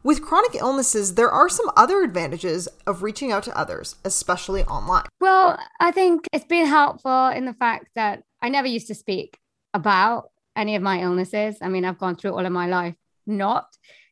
With 0.01 0.21
chronic 0.21 0.55
illnesses, 0.55 1.15
there 1.15 1.29
are 1.29 1.49
some 1.49 1.69
other 1.75 2.03
advantages 2.03 2.69
of 2.87 3.03
reaching 3.03 3.33
out 3.33 3.43
to 3.43 3.57
others, 3.57 3.97
especially 4.05 4.63
online. 4.63 5.03
Well, 5.19 5.59
I 5.81 5.91
think 5.91 6.25
it's 6.31 6.45
been 6.45 6.67
helpful 6.67 7.27
in 7.27 7.43
the 7.43 7.53
fact 7.53 7.89
that 7.95 8.23
I 8.41 8.47
never 8.47 8.67
used 8.67 8.87
to 8.87 8.95
speak 8.95 9.37
about 9.73 10.29
any 10.55 10.77
of 10.77 10.81
my 10.81 11.01
illnesses. 11.01 11.57
I 11.61 11.67
mean, 11.67 11.83
I've 11.83 11.97
gone 11.97 12.15
through 12.15 12.31
all 12.31 12.45
of 12.45 12.51
my 12.53 12.67
life 12.67 12.95
not 13.25 13.67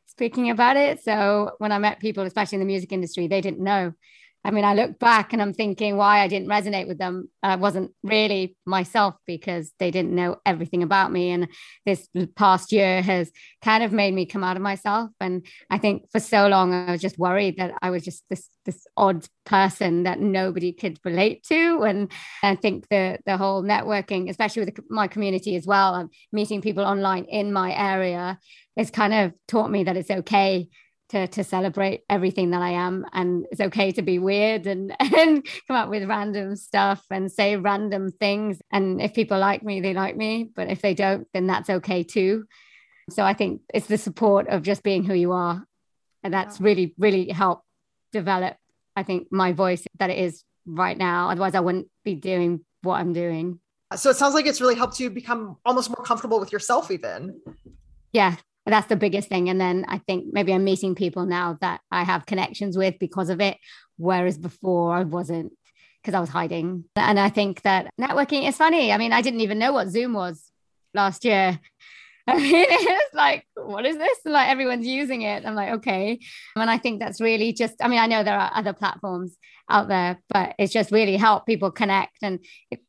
speaking 0.07 0.49
about 0.49 0.75
it. 0.75 1.01
So 1.01 1.51
when 1.59 1.71
I 1.71 1.77
met 1.77 1.99
people, 1.99 2.23
especially 2.25 2.57
in 2.57 2.61
the 2.61 2.65
music 2.65 2.91
industry, 2.91 3.27
they 3.27 3.39
didn't 3.39 3.63
know 3.63 3.93
I 4.45 4.51
mean, 4.51 4.63
I 4.63 4.75
look 4.75 4.99
back 4.99 5.33
and 5.33 5.41
I'm 5.41 5.53
thinking 5.53 5.97
why 5.97 6.19
I 6.19 6.27
didn't 6.27 6.47
resonate 6.47 6.87
with 6.87 6.99
them. 6.99 7.29
I 7.41 7.55
wasn't 7.55 7.91
really 8.03 8.55
myself 8.63 9.15
because 9.25 9.73
they 9.79 9.89
didn't 9.89 10.13
know 10.13 10.37
everything 10.45 10.83
about 10.83 11.11
me. 11.11 11.31
And 11.31 11.47
this 11.87 12.07
past 12.35 12.71
year 12.71 13.01
has 13.01 13.31
kind 13.63 13.83
of 13.83 13.91
made 13.91 14.13
me 14.13 14.27
come 14.27 14.43
out 14.43 14.55
of 14.55 14.61
myself. 14.61 15.09
And 15.19 15.47
I 15.71 15.79
think 15.79 16.11
for 16.11 16.19
so 16.19 16.47
long 16.47 16.75
I 16.75 16.91
was 16.91 17.01
just 17.01 17.17
worried 17.17 17.57
that 17.57 17.73
I 17.81 17.89
was 17.89 18.03
just 18.03 18.23
this 18.29 18.47
this 18.65 18.85
odd 18.95 19.27
person 19.45 20.03
that 20.03 20.19
nobody 20.19 20.71
could 20.73 20.99
relate 21.03 21.43
to. 21.45 21.81
And 21.81 22.11
I 22.43 22.55
think 22.55 22.87
the 22.89 23.17
the 23.25 23.37
whole 23.37 23.63
networking, 23.63 24.29
especially 24.29 24.65
with 24.65 24.77
my 24.91 25.07
community 25.07 25.55
as 25.55 25.65
well, 25.65 25.95
I'm 25.95 26.09
meeting 26.31 26.61
people 26.61 26.85
online 26.85 27.25
in 27.25 27.51
my 27.51 27.75
area, 27.75 28.37
has 28.77 28.91
kind 28.91 29.13
of 29.13 29.33
taught 29.47 29.71
me 29.71 29.85
that 29.85 29.97
it's 29.97 30.11
okay 30.11 30.69
to 31.09 31.27
to 31.27 31.43
celebrate 31.43 32.03
everything 32.09 32.51
that 32.51 32.61
I 32.61 32.71
am. 32.71 33.05
And 33.13 33.45
it's 33.51 33.61
okay 33.61 33.91
to 33.93 34.01
be 34.01 34.19
weird 34.19 34.67
and 34.67 34.95
and 34.99 35.45
come 35.67 35.77
up 35.77 35.89
with 35.89 36.07
random 36.07 36.55
stuff 36.55 37.05
and 37.11 37.31
say 37.31 37.55
random 37.57 38.11
things. 38.11 38.59
And 38.71 39.01
if 39.01 39.13
people 39.13 39.39
like 39.39 39.63
me 39.63 39.81
they 39.81 39.93
like 39.93 40.15
me. 40.15 40.49
But 40.55 40.69
if 40.69 40.81
they 40.81 40.93
don't 40.93 41.27
then 41.33 41.47
that's 41.47 41.69
okay 41.69 42.03
too. 42.03 42.45
So 43.09 43.23
I 43.23 43.33
think 43.33 43.61
it's 43.73 43.87
the 43.87 43.97
support 43.97 44.47
of 44.47 44.63
just 44.63 44.83
being 44.83 45.03
who 45.03 45.13
you 45.13 45.31
are. 45.31 45.65
And 46.23 46.33
that's 46.33 46.59
really 46.59 46.93
really 46.97 47.29
helped 47.29 47.63
develop 48.11 48.57
I 48.95 49.03
think 49.03 49.27
my 49.31 49.51
voice 49.51 49.85
that 49.99 50.09
it 50.09 50.17
is 50.17 50.43
right 50.65 50.97
now. 50.97 51.29
Otherwise 51.29 51.55
I 51.55 51.59
wouldn't 51.59 51.87
be 52.03 52.15
doing 52.15 52.65
what 52.81 52.95
I'm 52.95 53.13
doing. 53.13 53.59
So 53.95 54.09
it 54.09 54.15
sounds 54.15 54.33
like 54.33 54.47
it's 54.47 54.61
really 54.61 54.75
helped 54.75 54.99
you 54.99 55.09
become 55.11 55.57
almost 55.63 55.89
more 55.89 56.03
comfortable 56.03 56.39
with 56.39 56.51
yourself 56.51 56.89
even. 56.89 57.39
Yeah 58.11 58.35
that's 58.73 58.87
the 58.87 58.95
biggest 58.95 59.29
thing. 59.29 59.49
And 59.49 59.61
then 59.61 59.85
I 59.87 59.99
think 59.99 60.33
maybe 60.33 60.53
I'm 60.53 60.63
meeting 60.63 60.95
people 60.95 61.25
now 61.25 61.57
that 61.61 61.81
I 61.91 62.03
have 62.03 62.25
connections 62.25 62.77
with 62.77 62.97
because 62.99 63.29
of 63.29 63.41
it, 63.41 63.57
whereas 63.97 64.37
before 64.37 64.95
I 64.95 65.03
wasn't 65.03 65.53
because 66.01 66.15
I 66.15 66.19
was 66.19 66.29
hiding. 66.29 66.85
And 66.95 67.19
I 67.19 67.29
think 67.29 67.61
that 67.63 67.89
networking 67.99 68.47
is 68.47 68.57
funny. 68.57 68.91
I 68.91 68.97
mean, 68.97 69.13
I 69.13 69.21
didn't 69.21 69.41
even 69.41 69.59
know 69.59 69.73
what 69.73 69.89
Zoom 69.89 70.13
was 70.13 70.51
last 70.93 71.25
year. 71.25 71.59
I 72.27 72.37
mean, 72.37 72.65
it's 72.67 73.13
like, 73.13 73.45
what 73.53 73.85
is 73.85 73.97
this? 73.97 74.17
Like 74.25 74.49
everyone's 74.49 74.87
using 74.87 75.21
it. 75.21 75.45
I'm 75.45 75.53
like, 75.53 75.73
okay. 75.73 76.19
And 76.55 76.71
I 76.71 76.79
think 76.79 76.99
that's 76.99 77.21
really 77.21 77.53
just, 77.53 77.75
I 77.81 77.87
mean, 77.87 77.99
I 77.99 78.07
know 78.07 78.23
there 78.23 78.39
are 78.39 78.51
other 78.55 78.73
platforms 78.73 79.37
out 79.69 79.89
there, 79.89 80.19
but 80.29 80.55
it's 80.57 80.73
just 80.73 80.91
really 80.91 81.17
helped 81.17 81.45
people 81.45 81.69
connect. 81.69 82.17
And 82.23 82.39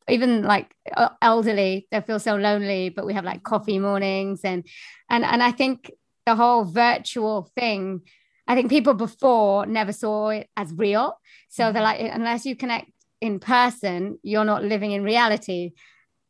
even 0.09 0.41
like 0.41 0.73
elderly, 1.21 1.87
they 1.91 2.01
feel 2.01 2.19
so 2.19 2.35
lonely, 2.35 2.89
but 2.89 3.05
we 3.05 3.13
have 3.13 3.25
like 3.25 3.43
coffee 3.43 3.77
mornings. 3.77 4.41
And, 4.43 4.65
and, 5.07 5.23
and 5.23 5.43
I 5.43 5.51
think 5.51 5.91
the 6.25 6.35
whole 6.35 6.63
virtual 6.63 7.51
thing, 7.55 8.01
I 8.47 8.55
think 8.55 8.69
people 8.69 8.95
before 8.95 9.67
never 9.67 9.93
saw 9.93 10.29
it 10.29 10.49
as 10.57 10.73
real. 10.73 11.19
So 11.49 11.71
they're 11.71 11.83
mm-hmm. 11.83 12.03
like, 12.05 12.15
unless 12.15 12.43
you 12.43 12.55
connect 12.55 12.89
in 13.21 13.39
person, 13.39 14.17
you're 14.23 14.45
not 14.45 14.63
living 14.63 14.93
in 14.93 15.03
reality. 15.03 15.73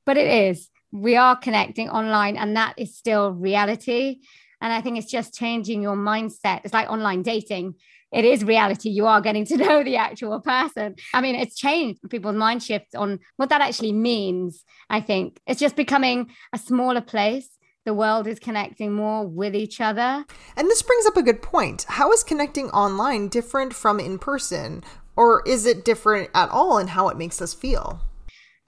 But 0.06 0.18
it 0.18 0.28
is 0.50 0.70
we 0.92 1.16
are 1.16 1.36
connecting 1.36 1.90
online 1.90 2.38
and 2.38 2.56
that 2.56 2.76
is 2.78 2.98
still 2.98 3.32
reality. 3.32 4.20
And 4.62 4.74
I 4.74 4.82
think 4.82 4.98
it's 4.98 5.12
just 5.12 5.34
changing 5.34 5.82
your 5.82 5.96
mindset. 5.96 6.62
It's 6.64 6.74
like 6.74 6.90
online 6.90 7.22
dating. 7.22 7.76
It 8.12 8.26
is 8.26 8.44
reality. 8.44 8.90
You 8.90 9.06
are 9.06 9.22
getting 9.22 9.46
to 9.46 9.58
know 9.64 9.84
the 9.84 9.98
actual 9.98 10.40
person. 10.40 10.96
I 11.14 11.22
mean, 11.22 11.36
it's 11.36 11.56
changed 11.56 12.00
people's 12.10 12.36
mind 12.36 12.64
shifts 12.64 12.96
on 12.96 13.20
what 13.36 13.50
that 13.50 13.62
actually 13.62 13.94
means. 13.94 14.64
I 14.90 15.02
think 15.02 15.40
it's 15.46 15.60
just 15.60 15.76
becoming 15.76 16.32
a 16.54 16.58
smaller 16.58 17.02
place. 17.02 17.50
The 17.86 17.94
world 17.94 18.28
is 18.28 18.40
connecting 18.40 18.92
more 18.92 19.26
with 19.26 19.56
each 19.56 19.80
other. 19.80 20.26
And 20.58 20.68
this 20.68 20.82
brings 20.82 21.06
up 21.06 21.16
a 21.16 21.24
good 21.24 21.42
point. 21.42 21.86
How 21.88 22.12
is 22.12 22.24
connecting 22.24 22.70
online 22.72 23.30
different 23.30 23.74
from 23.74 24.00
in 24.00 24.20
person? 24.20 24.84
Or 25.16 25.42
is 25.48 25.66
it 25.66 25.86
different 25.86 26.30
at 26.36 26.50
all 26.50 26.78
in 26.78 26.88
how 26.88 27.08
it 27.10 27.18
makes 27.18 27.42
us 27.42 27.54
feel? 27.54 28.02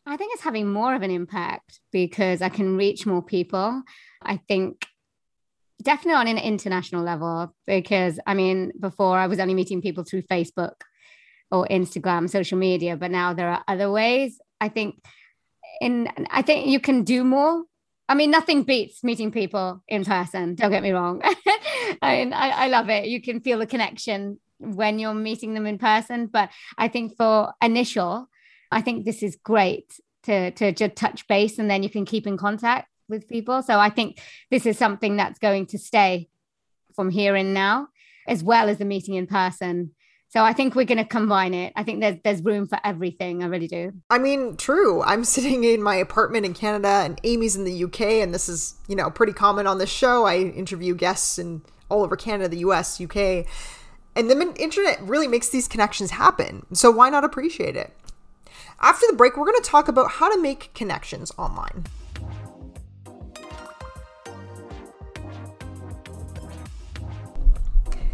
I 0.09 0.17
think 0.17 0.33
it's 0.33 0.43
having 0.43 0.71
more 0.71 0.95
of 0.95 1.03
an 1.03 1.11
impact 1.11 1.79
because 1.91 2.41
I 2.41 2.49
can 2.49 2.77
reach 2.77 3.05
more 3.05 3.21
people. 3.21 3.83
I 4.21 4.37
think 4.37 4.87
definitely 5.81 6.19
on 6.19 6.27
an 6.27 6.37
international 6.37 7.03
level 7.03 7.55
because 7.67 8.19
I 8.25 8.33
mean, 8.33 8.71
before 8.79 9.17
I 9.17 9.27
was 9.27 9.39
only 9.39 9.53
meeting 9.53 9.81
people 9.81 10.03
through 10.03 10.23
Facebook 10.23 10.81
or 11.51 11.67
Instagram, 11.69 12.29
social 12.29 12.57
media, 12.57 12.97
but 12.97 13.11
now 13.11 13.33
there 13.33 13.49
are 13.49 13.63
other 13.67 13.91
ways. 13.91 14.39
I 14.59 14.69
think 14.69 14.95
in 15.79 16.09
I 16.31 16.41
think 16.41 16.67
you 16.67 16.79
can 16.79 17.03
do 17.03 17.23
more. 17.23 17.63
I 18.07 18.15
mean, 18.15 18.31
nothing 18.31 18.63
beats 18.63 19.03
meeting 19.03 19.31
people 19.31 19.83
in 19.87 20.03
person. 20.03 20.55
Don't 20.55 20.71
get 20.71 20.81
me 20.81 20.91
wrong. 20.91 21.21
I 22.01 22.17
mean, 22.17 22.33
I, 22.33 22.49
I 22.49 22.67
love 22.67 22.89
it. 22.89 23.05
You 23.05 23.21
can 23.21 23.41
feel 23.41 23.59
the 23.59 23.67
connection 23.67 24.39
when 24.57 24.97
you're 24.97 25.13
meeting 25.13 25.53
them 25.53 25.67
in 25.67 25.77
person. 25.77 26.25
But 26.25 26.49
I 26.77 26.87
think 26.87 27.15
for 27.15 27.53
initial, 27.61 28.27
I 28.71 28.81
think 28.81 29.05
this 29.05 29.23
is 29.23 29.37
great 29.43 29.99
to 30.23 30.51
to 30.51 30.71
just 30.71 30.95
touch 30.95 31.27
base 31.27 31.59
and 31.59 31.69
then 31.69 31.83
you 31.83 31.89
can 31.89 32.05
keep 32.05 32.27
in 32.27 32.37
contact 32.37 32.87
with 33.07 33.27
people. 33.27 33.61
So 33.61 33.79
I 33.79 33.89
think 33.89 34.21
this 34.51 34.65
is 34.65 34.77
something 34.77 35.17
that's 35.17 35.39
going 35.39 35.65
to 35.67 35.77
stay 35.77 36.29
from 36.95 37.09
here 37.09 37.35
and 37.35 37.53
now, 37.53 37.87
as 38.27 38.43
well 38.43 38.69
as 38.69 38.77
the 38.77 38.85
meeting 38.85 39.15
in 39.15 39.27
person. 39.27 39.91
So 40.29 40.43
I 40.43 40.53
think 40.53 40.75
we're 40.75 40.85
going 40.85 40.99
to 40.99 41.05
combine 41.05 41.55
it. 41.55 41.73
I 41.75 41.83
think 41.83 42.01
there's 42.01 42.17
there's 42.23 42.43
room 42.43 42.67
for 42.67 42.79
everything. 42.83 43.43
I 43.43 43.47
really 43.47 43.67
do. 43.67 43.91
I 44.11 44.19
mean, 44.19 44.57
true. 44.57 45.01
I'm 45.01 45.23
sitting 45.35 45.63
in 45.63 45.81
my 45.81 45.95
apartment 45.95 46.45
in 46.45 46.53
Canada, 46.53 47.01
and 47.03 47.19
Amy's 47.23 47.55
in 47.55 47.63
the 47.63 47.83
UK, 47.85 48.01
and 48.01 48.33
this 48.33 48.47
is 48.47 48.75
you 48.87 48.95
know 48.95 49.09
pretty 49.09 49.33
common 49.33 49.65
on 49.65 49.79
this 49.79 49.89
show. 49.89 50.25
I 50.25 50.37
interview 50.37 50.93
guests 50.93 51.39
in 51.39 51.63
all 51.89 52.03
over 52.03 52.15
Canada, 52.15 52.47
the 52.47 52.59
US, 52.59 53.01
UK, 53.01 53.47
and 54.15 54.29
the 54.29 54.53
internet 54.57 55.01
really 55.01 55.27
makes 55.27 55.49
these 55.49 55.67
connections 55.67 56.11
happen. 56.11 56.65
So 56.73 56.91
why 56.91 57.09
not 57.09 57.23
appreciate 57.23 57.75
it? 57.75 57.91
After 58.81 59.05
the 59.07 59.13
break, 59.17 59.35
we're 59.35 59.45
going 59.45 59.61
to 59.61 59.69
talk 59.69 59.89
about 59.89 60.09
how 60.09 60.33
to 60.33 60.41
make 60.41 60.73
connections 60.73 61.33
online. 61.37 61.85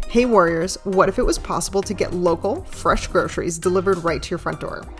Hey 0.08 0.24
Warriors, 0.24 0.76
what 0.84 1.08
if 1.08 1.18
it 1.18 1.26
was 1.26 1.38
possible 1.38 1.82
to 1.82 1.92
get 1.92 2.14
local, 2.14 2.64
fresh 2.64 3.06
groceries 3.06 3.58
delivered 3.58 3.98
right 3.98 4.22
to 4.22 4.30
your 4.30 4.38
front 4.38 4.60
door? 4.60 4.84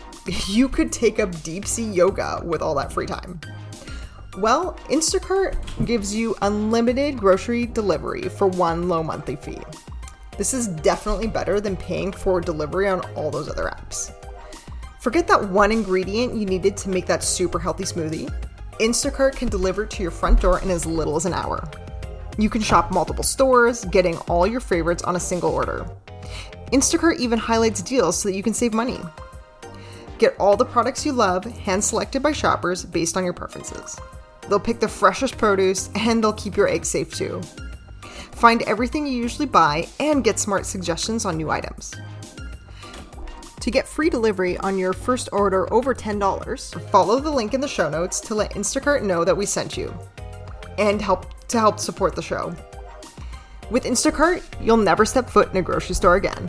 You 0.48 0.68
could 0.68 0.90
take 0.90 1.20
up 1.20 1.30
deep 1.44 1.66
sea 1.66 1.88
yoga 1.88 2.42
with 2.44 2.60
all 2.60 2.74
that 2.74 2.92
free 2.92 3.06
time. 3.06 3.40
Well, 4.38 4.74
Instacart 4.88 5.86
gives 5.86 6.12
you 6.12 6.34
unlimited 6.42 7.16
grocery 7.16 7.66
delivery 7.66 8.22
for 8.22 8.48
one 8.48 8.88
low 8.88 9.04
monthly 9.04 9.36
fee. 9.36 9.62
This 10.36 10.52
is 10.52 10.66
definitely 10.66 11.28
better 11.28 11.60
than 11.60 11.76
paying 11.76 12.10
for 12.10 12.40
delivery 12.40 12.88
on 12.88 13.00
all 13.14 13.30
those 13.30 13.48
other 13.48 13.66
apps. 13.66 14.12
Forget 15.06 15.28
that 15.28 15.50
one 15.50 15.70
ingredient 15.70 16.34
you 16.34 16.44
needed 16.46 16.76
to 16.78 16.88
make 16.88 17.06
that 17.06 17.22
super 17.22 17.60
healthy 17.60 17.84
smoothie. 17.84 18.28
Instacart 18.80 19.36
can 19.36 19.46
deliver 19.46 19.86
to 19.86 20.02
your 20.02 20.10
front 20.10 20.40
door 20.40 20.58
in 20.58 20.68
as 20.68 20.84
little 20.84 21.14
as 21.14 21.26
an 21.26 21.32
hour. 21.32 21.70
You 22.38 22.50
can 22.50 22.60
shop 22.60 22.90
multiple 22.90 23.22
stores, 23.22 23.84
getting 23.84 24.16
all 24.26 24.48
your 24.48 24.58
favorites 24.58 25.04
on 25.04 25.14
a 25.14 25.20
single 25.20 25.52
order. 25.52 25.86
Instacart 26.72 27.20
even 27.20 27.38
highlights 27.38 27.82
deals 27.82 28.20
so 28.20 28.28
that 28.28 28.34
you 28.34 28.42
can 28.42 28.52
save 28.52 28.74
money. 28.74 28.98
Get 30.18 30.34
all 30.40 30.56
the 30.56 30.64
products 30.64 31.06
you 31.06 31.12
love, 31.12 31.44
hand 31.44 31.84
selected 31.84 32.20
by 32.20 32.32
shoppers 32.32 32.84
based 32.84 33.16
on 33.16 33.22
your 33.22 33.32
preferences. 33.32 33.96
They'll 34.48 34.58
pick 34.58 34.80
the 34.80 34.88
freshest 34.88 35.38
produce 35.38 35.88
and 35.94 36.20
they'll 36.20 36.32
keep 36.32 36.56
your 36.56 36.66
eggs 36.66 36.88
safe 36.88 37.14
too. 37.14 37.42
Find 38.32 38.62
everything 38.62 39.06
you 39.06 39.12
usually 39.12 39.46
buy 39.46 39.86
and 40.00 40.24
get 40.24 40.40
smart 40.40 40.66
suggestions 40.66 41.24
on 41.24 41.36
new 41.36 41.48
items. 41.48 41.94
To 43.66 43.70
get 43.72 43.88
free 43.88 44.08
delivery 44.08 44.56
on 44.58 44.78
your 44.78 44.92
first 44.92 45.28
order 45.32 45.66
over 45.74 45.92
$10, 45.92 46.80
follow 46.92 47.18
the 47.18 47.32
link 47.32 47.52
in 47.52 47.60
the 47.60 47.66
show 47.66 47.90
notes 47.90 48.20
to 48.20 48.32
let 48.32 48.52
Instacart 48.52 49.02
know 49.02 49.24
that 49.24 49.36
we 49.36 49.44
sent 49.44 49.76
you 49.76 49.92
and 50.78 51.02
help 51.02 51.48
to 51.48 51.58
help 51.58 51.80
support 51.80 52.14
the 52.14 52.22
show. 52.22 52.54
With 53.68 53.82
Instacart, 53.82 54.44
you'll 54.60 54.76
never 54.76 55.04
step 55.04 55.28
foot 55.28 55.50
in 55.50 55.56
a 55.56 55.62
grocery 55.62 55.96
store 55.96 56.14
again. 56.14 56.48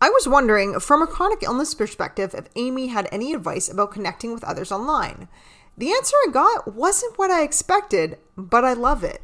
I 0.00 0.08
was 0.08 0.26
wondering, 0.26 0.80
from 0.80 1.02
a 1.02 1.06
chronic 1.06 1.42
illness 1.42 1.74
perspective, 1.74 2.34
if 2.34 2.48
Amy 2.56 2.86
had 2.86 3.06
any 3.12 3.34
advice 3.34 3.68
about 3.68 3.92
connecting 3.92 4.32
with 4.32 4.44
others 4.44 4.72
online. 4.72 5.28
The 5.78 5.92
answer 5.92 6.16
I 6.26 6.32
got 6.32 6.74
wasn't 6.74 7.16
what 7.18 7.30
I 7.30 7.44
expected, 7.44 8.18
but 8.36 8.64
I 8.64 8.72
love 8.72 9.04
it. 9.04 9.22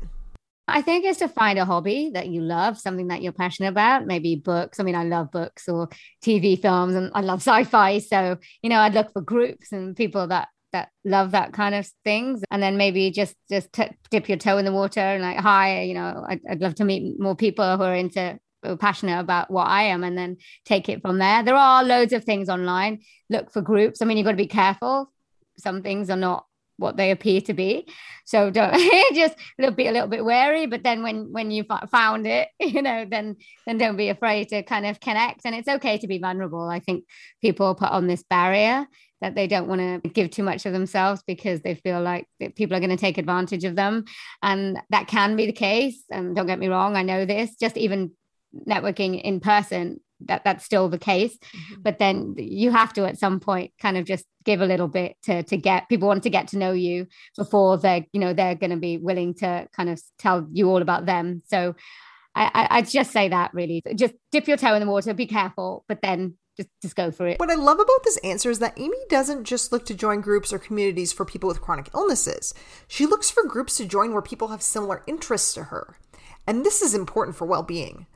I 0.68 0.82
think 0.82 1.04
it's 1.04 1.18
to 1.18 1.26
find 1.26 1.58
a 1.58 1.64
hobby 1.64 2.12
that 2.14 2.28
you 2.28 2.42
love, 2.42 2.78
something 2.78 3.08
that 3.08 3.22
you're 3.22 3.32
passionate 3.32 3.70
about, 3.70 4.06
maybe 4.06 4.36
books. 4.36 4.78
I 4.78 4.84
mean, 4.84 4.94
I 4.94 5.02
love 5.02 5.32
books 5.32 5.68
or 5.68 5.88
TV 6.24 6.60
films 6.60 6.94
and 6.94 7.10
I 7.12 7.22
love 7.22 7.40
sci-fi. 7.42 7.98
So, 7.98 8.38
you 8.62 8.70
know, 8.70 8.78
I'd 8.78 8.94
look 8.94 9.12
for 9.12 9.20
groups 9.20 9.72
and 9.72 9.96
people 9.96 10.28
that 10.28 10.48
that 10.70 10.90
love 11.04 11.32
that 11.32 11.52
kind 11.52 11.74
of 11.74 11.88
things 12.04 12.42
and 12.50 12.62
then 12.62 12.76
maybe 12.76 13.10
just 13.10 13.34
just 13.48 13.72
t- 13.72 13.90
dip 14.10 14.28
your 14.28 14.38
toe 14.38 14.58
in 14.58 14.64
the 14.64 14.72
water 14.72 14.98
and 14.98 15.22
like 15.22 15.38
hi 15.38 15.82
you 15.82 15.94
know 15.94 16.24
I'd, 16.28 16.40
I'd 16.50 16.60
love 16.60 16.74
to 16.76 16.84
meet 16.84 17.14
more 17.20 17.36
people 17.36 17.76
who 17.76 17.84
are 17.84 17.94
into 17.94 18.40
who 18.64 18.70
are 18.70 18.76
passionate 18.76 19.20
about 19.20 19.52
what 19.52 19.68
i 19.68 19.84
am 19.84 20.02
and 20.02 20.18
then 20.18 20.38
take 20.64 20.88
it 20.88 21.00
from 21.00 21.18
there 21.18 21.44
there 21.44 21.54
are 21.54 21.84
loads 21.84 22.12
of 22.12 22.24
things 22.24 22.48
online 22.48 23.02
look 23.30 23.52
for 23.52 23.62
groups 23.62 24.02
i 24.02 24.04
mean 24.04 24.16
you've 24.16 24.24
got 24.24 24.32
to 24.32 24.36
be 24.36 24.48
careful 24.48 25.12
some 25.58 25.82
things 25.82 26.10
are 26.10 26.16
not 26.16 26.46
what 26.76 26.96
they 26.96 27.10
appear 27.10 27.40
to 27.42 27.54
be. 27.54 27.86
So 28.24 28.50
don't 28.50 28.74
just 29.14 29.36
little 29.58 29.74
bit 29.74 29.88
a 29.88 29.92
little 29.92 30.08
bit 30.08 30.24
wary 30.24 30.66
but 30.66 30.82
then 30.82 31.02
when 31.02 31.32
when 31.32 31.50
you 31.50 31.64
found 31.90 32.26
it 32.26 32.48
you 32.58 32.82
know 32.82 33.04
then 33.08 33.36
then 33.66 33.78
don't 33.78 33.96
be 33.96 34.08
afraid 34.08 34.48
to 34.48 34.62
kind 34.62 34.86
of 34.86 35.00
connect. 35.00 35.42
And 35.44 35.54
it's 35.54 35.68
okay 35.68 35.98
to 35.98 36.06
be 36.06 36.18
vulnerable. 36.18 36.68
I 36.68 36.80
think 36.80 37.04
people 37.40 37.74
put 37.74 37.90
on 37.90 38.06
this 38.06 38.22
barrier 38.22 38.86
that 39.20 39.34
they 39.34 39.46
don't 39.46 39.68
want 39.68 39.80
to 39.80 40.08
give 40.10 40.30
too 40.30 40.42
much 40.42 40.66
of 40.66 40.72
themselves 40.72 41.22
because 41.26 41.60
they 41.62 41.74
feel 41.76 42.02
like 42.02 42.26
people 42.56 42.76
are 42.76 42.80
going 42.80 42.90
to 42.90 42.96
take 42.96 43.16
advantage 43.16 43.64
of 43.64 43.76
them. 43.76 44.04
And 44.42 44.78
that 44.90 45.06
can 45.06 45.36
be 45.36 45.46
the 45.46 45.52
case 45.52 46.02
and 46.10 46.36
don't 46.36 46.46
get 46.46 46.58
me 46.58 46.68
wrong 46.68 46.96
i 46.96 47.02
know 47.02 47.24
this 47.24 47.54
just 47.56 47.76
even 47.76 48.12
networking 48.68 49.20
in 49.20 49.40
person 49.40 50.00
that 50.26 50.44
that's 50.44 50.64
still 50.64 50.88
the 50.88 50.98
case 50.98 51.36
mm-hmm. 51.36 51.82
but 51.82 51.98
then 51.98 52.34
you 52.36 52.70
have 52.70 52.92
to 52.92 53.04
at 53.04 53.18
some 53.18 53.40
point 53.40 53.72
kind 53.80 53.96
of 53.96 54.04
just 54.04 54.24
give 54.44 54.60
a 54.60 54.66
little 54.66 54.88
bit 54.88 55.16
to 55.22 55.42
to 55.42 55.56
get 55.56 55.88
people 55.88 56.08
want 56.08 56.22
to 56.22 56.30
get 56.30 56.48
to 56.48 56.58
know 56.58 56.72
you 56.72 57.06
before 57.36 57.78
they're 57.78 58.04
you 58.12 58.20
know 58.20 58.32
they're 58.32 58.54
going 58.54 58.70
to 58.70 58.76
be 58.76 58.96
willing 58.98 59.34
to 59.34 59.66
kind 59.74 59.88
of 59.88 60.00
tell 60.18 60.46
you 60.52 60.68
all 60.68 60.82
about 60.82 61.06
them 61.06 61.42
so 61.46 61.74
I, 62.34 62.50
I 62.54 62.78
I'd 62.78 62.88
just 62.88 63.12
say 63.12 63.28
that 63.28 63.54
really 63.54 63.82
just 63.94 64.14
dip 64.32 64.48
your 64.48 64.56
toe 64.56 64.74
in 64.74 64.80
the 64.80 64.90
water 64.90 65.14
be 65.14 65.26
careful 65.26 65.84
but 65.88 66.00
then 66.02 66.36
just, 66.56 66.68
just 66.82 66.96
go 66.96 67.10
for 67.10 67.26
it. 67.26 67.40
What 67.40 67.50
I 67.50 67.54
love 67.54 67.80
about 67.80 68.04
this 68.04 68.16
answer 68.18 68.50
is 68.50 68.60
that 68.60 68.78
Amy 68.78 68.96
doesn't 69.08 69.44
just 69.44 69.72
look 69.72 69.84
to 69.86 69.94
join 69.94 70.20
groups 70.20 70.52
or 70.52 70.58
communities 70.58 71.12
for 71.12 71.24
people 71.24 71.48
with 71.48 71.60
chronic 71.60 71.90
illnesses. 71.94 72.54
She 72.86 73.06
looks 73.06 73.30
for 73.30 73.44
groups 73.44 73.76
to 73.78 73.84
join 73.84 74.12
where 74.12 74.22
people 74.22 74.48
have 74.48 74.62
similar 74.62 75.02
interests 75.06 75.52
to 75.54 75.64
her. 75.64 75.96
And 76.46 76.64
this 76.64 76.82
is 76.82 76.94
important 76.94 77.36
for 77.36 77.46
well 77.46 77.62
being. 77.62 78.06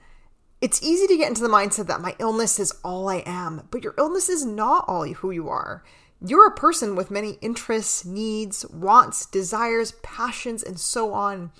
It's 0.60 0.82
easy 0.82 1.06
to 1.06 1.16
get 1.16 1.28
into 1.28 1.42
the 1.42 1.48
mindset 1.48 1.86
that 1.86 2.00
my 2.00 2.16
illness 2.18 2.58
is 2.58 2.74
all 2.82 3.08
I 3.08 3.22
am, 3.24 3.68
but 3.70 3.84
your 3.84 3.94
illness 3.96 4.28
is 4.28 4.44
not 4.44 4.84
all 4.88 5.06
who 5.06 5.30
you 5.30 5.48
are. 5.48 5.84
You're 6.20 6.48
a 6.48 6.54
person 6.54 6.96
with 6.96 7.12
many 7.12 7.38
interests, 7.40 8.04
needs, 8.04 8.66
wants, 8.66 9.24
desires, 9.24 9.92
passions, 10.02 10.64
and 10.64 10.80
so 10.80 11.12
on. 11.12 11.52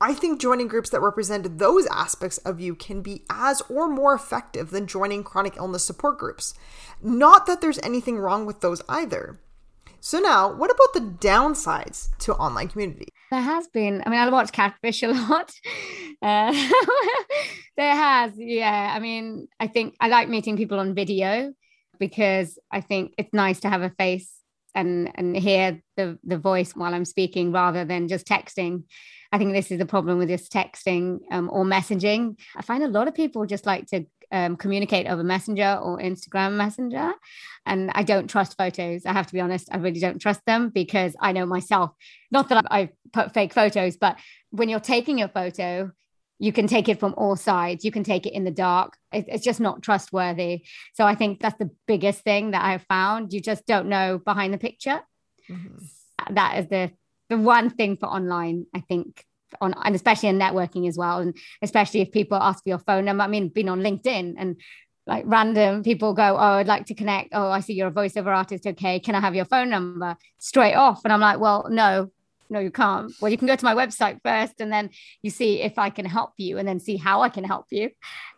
I 0.00 0.14
think 0.14 0.40
joining 0.40 0.66
groups 0.66 0.88
that 0.90 1.02
represent 1.02 1.58
those 1.58 1.86
aspects 1.88 2.38
of 2.38 2.58
you 2.58 2.74
can 2.74 3.02
be 3.02 3.24
as 3.28 3.60
or 3.68 3.86
more 3.86 4.14
effective 4.14 4.70
than 4.70 4.86
joining 4.86 5.24
chronic 5.24 5.58
illness 5.58 5.84
support 5.84 6.16
groups. 6.16 6.54
Not 7.02 7.44
that 7.46 7.60
there's 7.60 7.80
anything 7.80 8.16
wrong 8.16 8.46
with 8.46 8.60
those 8.60 8.80
either. 8.88 9.38
So, 10.00 10.20
now 10.20 10.50
what 10.50 10.70
about 10.70 10.94
the 10.94 11.26
downsides 11.26 12.16
to 12.20 12.34
online 12.34 12.68
community? 12.68 13.08
There 13.30 13.40
has 13.40 13.68
been. 13.68 14.02
I 14.04 14.10
mean, 14.10 14.18
I 14.18 14.28
watch 14.30 14.52
Catfish 14.52 15.02
a 15.02 15.08
lot. 15.28 15.52
Uh, 16.22 16.52
there 17.76 17.94
has, 17.94 18.32
yeah. 18.36 18.92
I 18.94 18.98
mean, 19.00 19.48
I 19.60 19.66
think 19.66 19.94
I 20.00 20.08
like 20.08 20.28
meeting 20.28 20.56
people 20.56 20.78
on 20.78 20.94
video 20.94 21.52
because 21.98 22.58
I 22.70 22.80
think 22.80 23.12
it's 23.18 23.32
nice 23.32 23.60
to 23.60 23.68
have 23.68 23.82
a 23.82 23.90
face 23.90 24.32
and 24.74 25.10
and 25.14 25.36
hear 25.36 25.80
the 25.96 26.18
the 26.24 26.38
voice 26.38 26.72
while 26.74 26.94
I'm 26.94 27.04
speaking 27.04 27.52
rather 27.52 27.84
than 27.84 28.08
just 28.08 28.26
texting. 28.26 28.84
I 29.30 29.38
think 29.38 29.52
this 29.52 29.70
is 29.70 29.78
the 29.78 29.86
problem 29.86 30.18
with 30.18 30.28
just 30.28 30.50
texting 30.50 31.18
um, 31.30 31.50
or 31.52 31.64
messaging. 31.64 32.38
I 32.56 32.62
find 32.62 32.82
a 32.82 32.88
lot 32.88 33.08
of 33.08 33.14
people 33.14 33.44
just 33.44 33.66
like 33.66 33.86
to 33.88 34.06
um, 34.30 34.56
communicate 34.56 35.06
over 35.06 35.22
Messenger 35.22 35.78
or 35.82 35.98
Instagram 35.98 36.54
Messenger. 36.54 37.12
And 37.66 37.90
I 37.94 38.02
don't 38.02 38.28
trust 38.28 38.56
photos. 38.56 39.04
I 39.06 39.12
have 39.12 39.26
to 39.26 39.32
be 39.32 39.40
honest. 39.40 39.68
I 39.70 39.76
really 39.78 40.00
don't 40.00 40.20
trust 40.20 40.40
them 40.46 40.70
because 40.70 41.14
I 41.20 41.32
know 41.32 41.46
myself, 41.46 41.92
not 42.30 42.48
that 42.48 42.64
I 42.70 42.90
put 43.12 43.34
fake 43.34 43.52
photos, 43.52 43.96
but 43.96 44.16
when 44.50 44.68
you're 44.68 44.80
taking 44.80 45.22
a 45.22 45.28
photo, 45.28 45.92
you 46.38 46.52
can 46.52 46.66
take 46.66 46.88
it 46.88 47.00
from 47.00 47.14
all 47.16 47.36
sides. 47.36 47.84
You 47.84 47.90
can 47.90 48.04
take 48.04 48.24
it 48.24 48.32
in 48.32 48.44
the 48.44 48.50
dark. 48.50 48.96
It's 49.12 49.44
just 49.44 49.60
not 49.60 49.82
trustworthy. 49.82 50.64
So 50.94 51.04
I 51.04 51.14
think 51.14 51.40
that's 51.40 51.58
the 51.58 51.70
biggest 51.86 52.22
thing 52.22 52.52
that 52.52 52.64
I've 52.64 52.84
found. 52.88 53.32
You 53.32 53.40
just 53.40 53.66
don't 53.66 53.88
know 53.88 54.18
behind 54.18 54.54
the 54.54 54.58
picture. 54.58 55.00
Mm-hmm. 55.50 56.34
That 56.34 56.58
is 56.58 56.68
the 56.68 56.92
the 57.28 57.38
one 57.38 57.70
thing 57.70 57.96
for 57.96 58.06
online, 58.06 58.66
I 58.74 58.80
think, 58.80 59.24
on 59.60 59.74
and 59.84 59.94
especially 59.94 60.28
in 60.28 60.38
networking 60.38 60.88
as 60.88 60.96
well. 60.96 61.18
And 61.18 61.36
especially 61.62 62.00
if 62.00 62.12
people 62.12 62.38
ask 62.38 62.62
for 62.62 62.68
your 62.68 62.78
phone 62.78 63.04
number. 63.04 63.24
I 63.24 63.28
mean, 63.28 63.48
being 63.48 63.68
on 63.68 63.80
LinkedIn 63.80 64.34
and 64.38 64.56
like 65.06 65.24
random 65.26 65.82
people 65.82 66.14
go, 66.14 66.36
Oh, 66.36 66.58
I'd 66.58 66.66
like 66.66 66.86
to 66.86 66.94
connect. 66.94 67.30
Oh, 67.32 67.50
I 67.50 67.60
see 67.60 67.74
you're 67.74 67.88
a 67.88 67.92
voiceover 67.92 68.34
artist. 68.34 68.66
Okay. 68.66 69.00
Can 69.00 69.14
I 69.14 69.20
have 69.20 69.34
your 69.34 69.46
phone 69.46 69.70
number 69.70 70.16
straight 70.38 70.74
off? 70.74 71.00
And 71.04 71.12
I'm 71.12 71.20
like, 71.20 71.40
Well, 71.40 71.66
no, 71.70 72.10
no, 72.50 72.60
you 72.60 72.70
can't. 72.70 73.12
Well, 73.20 73.30
you 73.30 73.36
can 73.36 73.46
go 73.46 73.56
to 73.56 73.64
my 73.64 73.74
website 73.74 74.20
first 74.22 74.60
and 74.60 74.72
then 74.72 74.90
you 75.22 75.30
see 75.30 75.60
if 75.60 75.78
I 75.78 75.90
can 75.90 76.06
help 76.06 76.32
you 76.38 76.58
and 76.58 76.66
then 76.66 76.80
see 76.80 76.96
how 76.96 77.22
I 77.22 77.28
can 77.28 77.44
help 77.44 77.66
you. 77.70 77.90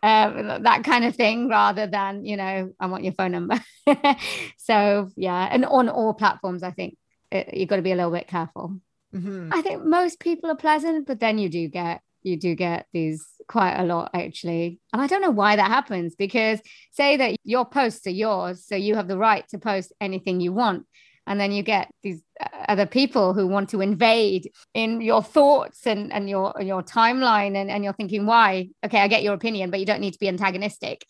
Um, 0.03 0.63
that 0.63 0.83
kind 0.83 1.05
of 1.05 1.15
thing 1.15 1.47
rather 1.47 1.87
than, 1.87 2.25
you 2.25 2.37
know, 2.37 2.73
I 2.79 2.85
want 2.87 3.03
your 3.03 3.13
phone 3.13 3.31
number. 3.31 3.59
so, 4.57 5.09
yeah. 5.15 5.47
And 5.49 5.65
on 5.65 5.87
all 5.87 6.13
platforms, 6.13 6.63
I 6.63 6.71
think 6.71 6.97
it, 7.31 7.53
you've 7.53 7.69
got 7.69 7.77
to 7.77 7.81
be 7.81 7.93
a 7.93 7.95
little 7.95 8.11
bit 8.11 8.27
careful. 8.27 8.79
Mm-hmm. 9.13 9.53
I 9.53 9.61
think 9.61 9.83
most 9.83 10.19
people 10.19 10.49
are 10.49 10.55
pleasant, 10.55 11.07
but 11.07 11.19
then 11.19 11.37
you 11.37 11.49
do 11.49 11.67
get 11.67 12.01
you 12.23 12.37
do 12.37 12.53
get 12.53 12.85
these 12.93 13.25
quite 13.47 13.75
a 13.75 13.83
lot 13.83 14.11
actually. 14.13 14.79
And 14.93 15.01
I 15.01 15.07
don't 15.07 15.21
know 15.21 15.31
why 15.31 15.55
that 15.55 15.71
happens 15.71 16.15
because 16.15 16.59
say 16.91 17.17
that 17.17 17.35
your 17.43 17.65
posts 17.65 18.05
are 18.07 18.11
yours, 18.11 18.65
so 18.65 18.75
you 18.75 18.95
have 18.95 19.07
the 19.07 19.17
right 19.17 19.47
to 19.49 19.57
post 19.57 19.91
anything 19.99 20.39
you 20.39 20.53
want. 20.53 20.85
And 21.27 21.39
then 21.39 21.51
you 21.51 21.61
get 21.61 21.89
these 22.01 22.21
uh, 22.41 22.47
other 22.67 22.87
people 22.87 23.33
who 23.33 23.47
want 23.47 23.69
to 23.69 23.81
invade 23.81 24.51
in 24.73 25.01
your 25.01 25.21
thoughts 25.21 25.85
and, 25.85 26.11
and 26.11 26.29
your 26.29 26.53
your 26.61 26.81
timeline 26.81 27.55
and, 27.55 27.69
and 27.69 27.83
you're 27.83 27.93
thinking, 27.93 28.25
why? 28.25 28.69
Okay, 28.83 28.99
I 28.99 29.07
get 29.07 29.23
your 29.23 29.33
opinion, 29.33 29.71
but 29.71 29.79
you 29.79 29.85
don't 29.85 30.01
need 30.01 30.13
to 30.13 30.19
be 30.19 30.27
antagonistic 30.27 31.05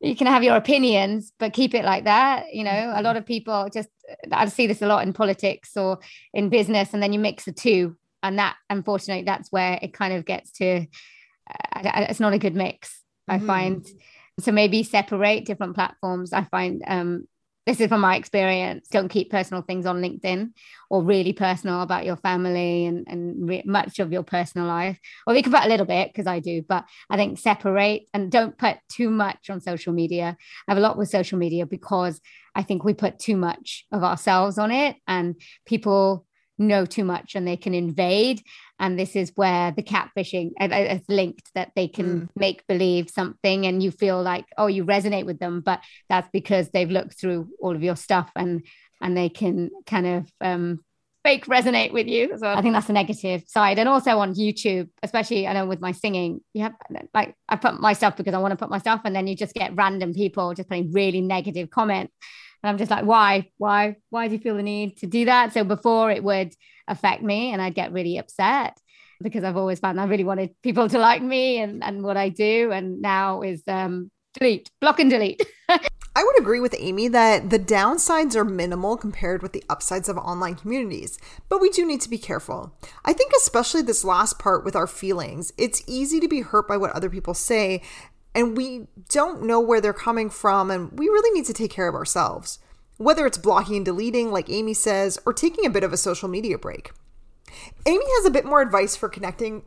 you 0.00 0.14
can 0.14 0.26
have 0.26 0.44
your 0.44 0.56
opinions 0.56 1.32
but 1.38 1.52
keep 1.52 1.74
it 1.74 1.84
like 1.84 2.04
that 2.04 2.52
you 2.52 2.64
know 2.64 2.70
a 2.70 2.74
mm-hmm. 2.74 3.04
lot 3.04 3.16
of 3.16 3.24
people 3.24 3.68
just 3.72 3.88
i 4.32 4.46
see 4.46 4.66
this 4.66 4.82
a 4.82 4.86
lot 4.86 5.06
in 5.06 5.12
politics 5.12 5.76
or 5.76 5.98
in 6.34 6.48
business 6.48 6.92
and 6.92 7.02
then 7.02 7.12
you 7.12 7.18
mix 7.18 7.44
the 7.44 7.52
two 7.52 7.96
and 8.22 8.38
that 8.38 8.56
unfortunately 8.70 9.24
that's 9.24 9.50
where 9.50 9.78
it 9.82 9.92
kind 9.92 10.12
of 10.12 10.24
gets 10.24 10.50
to 10.52 10.86
uh, 11.50 12.06
it's 12.08 12.20
not 12.20 12.32
a 12.32 12.38
good 12.38 12.54
mix 12.54 13.02
i 13.28 13.38
mm. 13.38 13.46
find 13.46 13.86
so 14.38 14.52
maybe 14.52 14.82
separate 14.82 15.44
different 15.44 15.74
platforms 15.74 16.32
i 16.32 16.44
find 16.44 16.82
um 16.86 17.26
this 17.66 17.80
is 17.80 17.88
from 17.88 18.00
my 18.00 18.14
experience. 18.14 18.86
Don't 18.88 19.08
keep 19.08 19.30
personal 19.30 19.62
things 19.62 19.86
on 19.86 20.00
linkedin 20.00 20.52
or 20.88 21.02
really 21.02 21.32
personal 21.32 21.82
about 21.82 22.04
your 22.04 22.16
family 22.16 22.86
and, 22.86 23.06
and 23.08 23.48
re- 23.48 23.64
much 23.66 23.98
of 23.98 24.12
your 24.12 24.22
personal 24.22 24.68
life. 24.68 25.00
Or 25.26 25.34
you 25.34 25.42
can 25.42 25.52
put 25.52 25.64
a 25.64 25.68
little 25.68 25.86
bit 25.86 26.08
because 26.08 26.28
i 26.28 26.38
do 26.38 26.62
but 26.68 26.84
i 27.10 27.16
think 27.16 27.38
separate 27.38 28.08
and 28.14 28.30
don't 28.30 28.56
put 28.56 28.78
too 28.88 29.10
much 29.10 29.50
on 29.50 29.60
social 29.60 29.92
media. 29.92 30.36
I 30.68 30.70
have 30.70 30.78
a 30.78 30.80
lot 30.80 30.96
with 30.96 31.08
social 31.08 31.38
media 31.38 31.66
because 31.66 32.20
i 32.54 32.62
think 32.62 32.84
we 32.84 32.94
put 32.94 33.18
too 33.18 33.36
much 33.36 33.84
of 33.92 34.04
ourselves 34.04 34.58
on 34.58 34.70
it 34.70 34.96
and 35.08 35.34
people 35.66 36.24
know 36.58 36.86
too 36.86 37.04
much 37.04 37.34
and 37.34 37.46
they 37.46 37.56
can 37.56 37.74
invade 37.74 38.42
and 38.78 38.98
this 38.98 39.16
is 39.16 39.32
where 39.36 39.72
the 39.72 39.82
catfishing 39.82 40.52
is 40.60 41.02
linked 41.08 41.50
that 41.54 41.72
they 41.74 41.88
can 41.88 42.22
mm. 42.22 42.28
make 42.36 42.66
believe 42.66 43.10
something 43.10 43.66
and 43.66 43.82
you 43.82 43.90
feel 43.90 44.22
like 44.22 44.44
oh 44.58 44.66
you 44.66 44.84
resonate 44.84 45.26
with 45.26 45.38
them 45.38 45.60
but 45.60 45.80
that's 46.08 46.28
because 46.32 46.70
they've 46.70 46.90
looked 46.90 47.18
through 47.18 47.48
all 47.60 47.74
of 47.74 47.82
your 47.82 47.96
stuff 47.96 48.30
and 48.36 48.66
and 49.00 49.16
they 49.16 49.28
can 49.28 49.70
kind 49.86 50.06
of 50.06 50.30
um 50.40 50.80
fake 51.24 51.46
resonate 51.46 51.92
with 51.92 52.06
you. 52.06 52.38
So 52.38 52.46
i 52.46 52.62
think 52.62 52.72
that's 52.72 52.86
the 52.86 52.92
negative 52.92 53.42
side. 53.48 53.78
And 53.80 53.88
also 53.88 54.18
on 54.18 54.34
youtube 54.34 54.88
especially 55.02 55.46
i 55.48 55.52
know 55.52 55.66
with 55.66 55.80
my 55.80 55.92
singing 55.92 56.40
you 56.54 56.62
have 56.62 56.74
like 57.14 57.34
i 57.48 57.56
put 57.56 57.80
myself 57.80 58.16
because 58.16 58.34
i 58.34 58.38
want 58.38 58.52
to 58.52 58.56
put 58.56 58.70
myself 58.70 59.00
and 59.04 59.14
then 59.14 59.26
you 59.26 59.34
just 59.34 59.54
get 59.54 59.74
random 59.74 60.14
people 60.14 60.54
just 60.54 60.68
putting 60.68 60.92
really 60.92 61.20
negative 61.20 61.68
comments 61.70 62.12
and 62.66 62.72
i'm 62.72 62.78
just 62.78 62.90
like 62.90 63.04
why 63.04 63.48
why 63.58 63.94
why 64.10 64.26
do 64.26 64.34
you 64.34 64.40
feel 64.40 64.56
the 64.56 64.62
need 64.62 64.96
to 64.96 65.06
do 65.06 65.24
that 65.24 65.52
so 65.52 65.62
before 65.62 66.10
it 66.10 66.24
would 66.24 66.52
affect 66.88 67.22
me 67.22 67.52
and 67.52 67.60
I'd 67.60 67.74
get 67.74 67.92
really 67.92 68.18
upset 68.18 68.78
because 69.22 69.44
I've 69.44 69.56
always 69.56 69.78
found 69.78 70.00
I 70.00 70.04
really 70.04 70.24
wanted 70.24 70.54
people 70.62 70.88
to 70.88 70.98
like 70.98 71.22
me 71.22 71.58
and, 71.58 71.82
and 71.82 72.02
what 72.02 72.16
I 72.16 72.28
do. 72.28 72.70
And 72.72 73.00
now 73.00 73.42
is 73.42 73.62
um, 73.66 74.10
delete, 74.34 74.70
block 74.80 75.00
and 75.00 75.10
delete. 75.10 75.42
I 75.68 76.24
would 76.24 76.38
agree 76.40 76.60
with 76.60 76.74
Amy 76.78 77.08
that 77.08 77.50
the 77.50 77.58
downsides 77.58 78.34
are 78.36 78.44
minimal 78.44 78.96
compared 78.96 79.42
with 79.42 79.52
the 79.52 79.62
upsides 79.68 80.08
of 80.08 80.16
online 80.16 80.54
communities, 80.54 81.18
but 81.50 81.60
we 81.60 81.68
do 81.68 81.84
need 81.84 82.00
to 82.02 82.08
be 82.08 82.16
careful. 82.16 82.74
I 83.04 83.12
think, 83.12 83.32
especially 83.36 83.82
this 83.82 84.02
last 84.02 84.38
part 84.38 84.64
with 84.64 84.74
our 84.74 84.86
feelings, 84.86 85.52
it's 85.58 85.82
easy 85.86 86.18
to 86.20 86.28
be 86.28 86.40
hurt 86.40 86.66
by 86.66 86.78
what 86.78 86.92
other 86.92 87.10
people 87.10 87.34
say, 87.34 87.82
and 88.36 88.56
we 88.56 88.86
don't 89.08 89.42
know 89.42 89.60
where 89.60 89.80
they're 89.80 89.92
coming 89.92 90.30
from, 90.30 90.70
and 90.70 90.96
we 90.96 91.06
really 91.06 91.36
need 91.36 91.46
to 91.46 91.52
take 91.52 91.72
care 91.72 91.88
of 91.88 91.94
ourselves 91.96 92.60
whether 92.98 93.26
it's 93.26 93.38
blocking 93.38 93.76
and 93.76 93.84
deleting, 93.84 94.30
like 94.30 94.48
Amy 94.48 94.74
says, 94.74 95.18
or 95.26 95.32
taking 95.32 95.66
a 95.66 95.70
bit 95.70 95.84
of 95.84 95.92
a 95.92 95.96
social 95.96 96.28
media 96.28 96.58
break. 96.58 96.92
Amy 97.84 98.04
has 98.16 98.26
a 98.26 98.30
bit 98.30 98.44
more 98.44 98.60
advice 98.60 98.96
for 98.96 99.08
connecting 99.08 99.62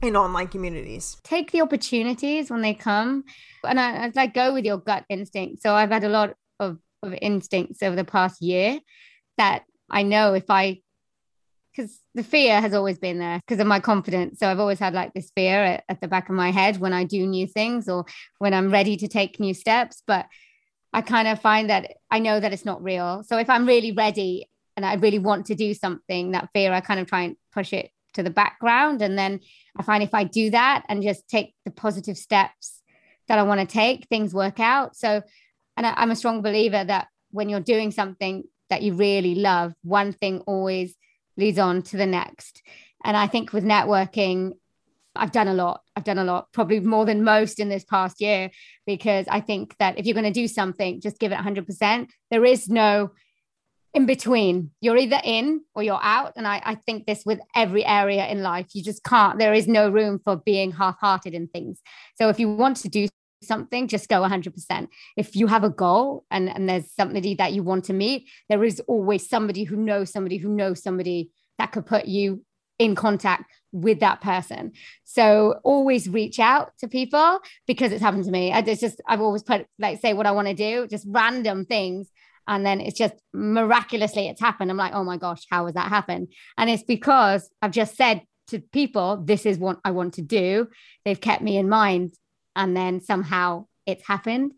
in 0.00 0.16
online 0.16 0.48
communities. 0.48 1.16
Take 1.24 1.50
the 1.50 1.60
opportunities 1.60 2.50
when 2.50 2.62
they 2.62 2.74
come, 2.74 3.24
and 3.64 3.80
I, 3.80 4.06
I 4.06 4.12
like 4.14 4.34
go 4.34 4.54
with 4.54 4.64
your 4.64 4.78
gut 4.78 5.04
instinct. 5.08 5.62
So 5.62 5.74
I've 5.74 5.90
had 5.90 6.04
a 6.04 6.08
lot 6.08 6.34
of, 6.60 6.78
of 7.02 7.14
instincts 7.20 7.82
over 7.82 7.96
the 7.96 8.04
past 8.04 8.40
year 8.40 8.78
that 9.36 9.64
I 9.90 10.02
know 10.02 10.34
if 10.34 10.44
I 10.48 10.80
the 12.18 12.24
fear 12.24 12.60
has 12.60 12.74
always 12.74 12.98
been 12.98 13.20
there 13.20 13.40
because 13.46 13.60
of 13.60 13.66
my 13.68 13.78
confidence. 13.78 14.40
So 14.40 14.48
I've 14.48 14.58
always 14.58 14.80
had 14.80 14.92
like 14.92 15.14
this 15.14 15.30
fear 15.36 15.62
at, 15.62 15.84
at, 15.88 16.00
the 16.00 16.08
back 16.08 16.28
of 16.28 16.34
my 16.34 16.50
head 16.50 16.78
when 16.78 16.92
I 16.92 17.04
do 17.04 17.24
new 17.24 17.46
things 17.46 17.88
or 17.88 18.06
when 18.38 18.52
I'm 18.52 18.72
ready 18.72 18.96
to 18.96 19.06
take 19.06 19.38
new 19.38 19.54
steps. 19.54 20.02
But 20.04 20.26
I 20.92 21.00
kind 21.00 21.28
of 21.28 21.40
find 21.40 21.70
that 21.70 21.92
I 22.10 22.18
know 22.18 22.40
that 22.40 22.52
it's 22.52 22.64
not 22.64 22.82
real. 22.82 23.22
So 23.22 23.38
if 23.38 23.48
I'm 23.48 23.66
really 23.66 23.92
ready 23.92 24.48
and 24.76 24.84
I 24.84 24.94
really 24.94 25.20
want 25.20 25.46
to 25.46 25.54
do 25.54 25.74
something, 25.74 26.32
that 26.32 26.50
fear, 26.52 26.72
I 26.72 26.80
kind 26.80 26.98
of 26.98 27.06
try 27.06 27.22
and 27.22 27.36
push 27.52 27.72
it 27.72 27.92
to 28.14 28.24
the 28.24 28.30
background. 28.30 29.00
And 29.00 29.16
then 29.16 29.38
I 29.76 29.84
find 29.84 30.02
if 30.02 30.12
I 30.12 30.24
do 30.24 30.50
that 30.50 30.86
and 30.88 31.04
just 31.04 31.28
take 31.28 31.54
the 31.64 31.70
positive 31.70 32.18
steps 32.18 32.82
that 33.28 33.38
I 33.38 33.44
want 33.44 33.60
to 33.60 33.66
take, 33.66 34.08
things 34.08 34.34
work 34.34 34.58
out. 34.58 34.96
So, 34.96 35.22
and 35.76 35.86
I, 35.86 35.94
I'm 35.96 36.10
a 36.10 36.16
strong 36.16 36.42
believer 36.42 36.82
that 36.82 37.06
when 37.30 37.48
you're 37.48 37.60
doing 37.60 37.92
something 37.92 38.42
that 38.70 38.82
you 38.82 38.94
really 38.94 39.36
love, 39.36 39.72
one 39.84 40.12
thing 40.12 40.40
always 40.40 40.96
leads 41.38 41.58
on 41.58 41.80
to 41.82 41.96
the 41.96 42.06
next. 42.06 42.62
And 43.04 43.16
I 43.16 43.26
think 43.26 43.52
with 43.52 43.64
networking, 43.64 44.52
I've 45.16 45.32
done 45.32 45.48
a 45.48 45.54
lot. 45.54 45.82
I've 45.96 46.04
done 46.04 46.18
a 46.18 46.24
lot, 46.24 46.52
probably 46.52 46.80
more 46.80 47.06
than 47.06 47.24
most 47.24 47.58
in 47.58 47.68
this 47.68 47.84
past 47.84 48.20
year, 48.20 48.50
because 48.86 49.26
I 49.28 49.40
think 49.40 49.76
that 49.78 49.98
if 49.98 50.04
you're 50.04 50.14
going 50.14 50.24
to 50.24 50.30
do 50.30 50.48
something, 50.48 51.00
just 51.00 51.18
give 51.18 51.32
it 51.32 51.38
100%. 51.38 52.08
There 52.30 52.44
is 52.44 52.68
no 52.68 53.12
in 53.94 54.06
between. 54.06 54.70
You're 54.80 54.98
either 54.98 55.20
in 55.24 55.62
or 55.74 55.82
you're 55.82 56.02
out. 56.02 56.34
And 56.36 56.46
I, 56.46 56.60
I 56.64 56.74
think 56.74 57.06
this 57.06 57.24
with 57.24 57.40
every 57.54 57.84
area 57.84 58.26
in 58.26 58.42
life. 58.42 58.66
You 58.74 58.82
just 58.82 59.02
can't, 59.02 59.38
there 59.38 59.54
is 59.54 59.66
no 59.66 59.88
room 59.88 60.20
for 60.22 60.36
being 60.36 60.72
half 60.72 60.98
hearted 61.00 61.34
in 61.34 61.48
things. 61.48 61.80
So 62.16 62.28
if 62.28 62.38
you 62.38 62.52
want 62.52 62.76
to 62.78 62.88
do 62.88 63.08
something, 63.42 63.88
just 63.88 64.08
go 64.08 64.22
100%. 64.22 64.88
If 65.16 65.36
you 65.36 65.46
have 65.46 65.64
a 65.64 65.70
goal 65.70 66.24
and, 66.30 66.48
and 66.48 66.68
there's 66.68 66.92
somebody 66.92 67.34
that 67.36 67.52
you 67.52 67.62
want 67.62 67.84
to 67.84 67.92
meet, 67.92 68.28
there 68.48 68.64
is 68.64 68.80
always 68.80 69.28
somebody 69.28 69.64
who 69.64 69.76
knows 69.76 70.12
somebody 70.12 70.38
who 70.38 70.48
knows 70.48 70.82
somebody 70.82 71.30
that 71.58 71.72
could 71.72 71.86
put 71.86 72.06
you 72.06 72.44
in 72.78 72.94
contact 72.94 73.50
with 73.72 74.00
that 74.00 74.20
person. 74.20 74.72
So 75.04 75.60
always 75.64 76.08
reach 76.08 76.38
out 76.38 76.72
to 76.78 76.88
people 76.88 77.40
because 77.66 77.92
it's 77.92 78.02
happened 78.02 78.24
to 78.24 78.30
me. 78.30 78.52
I 78.52 78.62
just, 78.62 78.80
just 78.80 79.00
I've 79.06 79.20
always 79.20 79.42
put 79.42 79.66
like 79.78 80.00
say 80.00 80.14
what 80.14 80.26
I 80.26 80.30
want 80.30 80.48
to 80.48 80.54
do, 80.54 80.86
just 80.86 81.06
random 81.08 81.64
things. 81.64 82.08
and 82.46 82.64
then 82.64 82.80
it's 82.80 82.96
just 82.96 83.14
miraculously 83.32 84.28
it's 84.28 84.40
happened. 84.40 84.70
I'm 84.70 84.76
like, 84.76 84.94
oh 84.94 85.04
my 85.04 85.16
gosh, 85.16 85.42
how 85.50 85.66
has 85.66 85.74
that 85.74 85.88
happened? 85.88 86.28
And 86.56 86.70
it's 86.70 86.84
because 86.84 87.50
I've 87.60 87.72
just 87.72 87.96
said 87.96 88.22
to 88.48 88.60
people, 88.60 89.22
this 89.22 89.44
is 89.44 89.58
what 89.58 89.78
I 89.84 89.90
want 89.90 90.14
to 90.14 90.22
do. 90.22 90.68
They've 91.04 91.20
kept 91.20 91.42
me 91.42 91.58
in 91.58 91.68
mind, 91.68 92.12
and 92.58 92.76
then 92.76 93.00
somehow 93.00 93.66
it's 93.86 94.06
happened. 94.06 94.52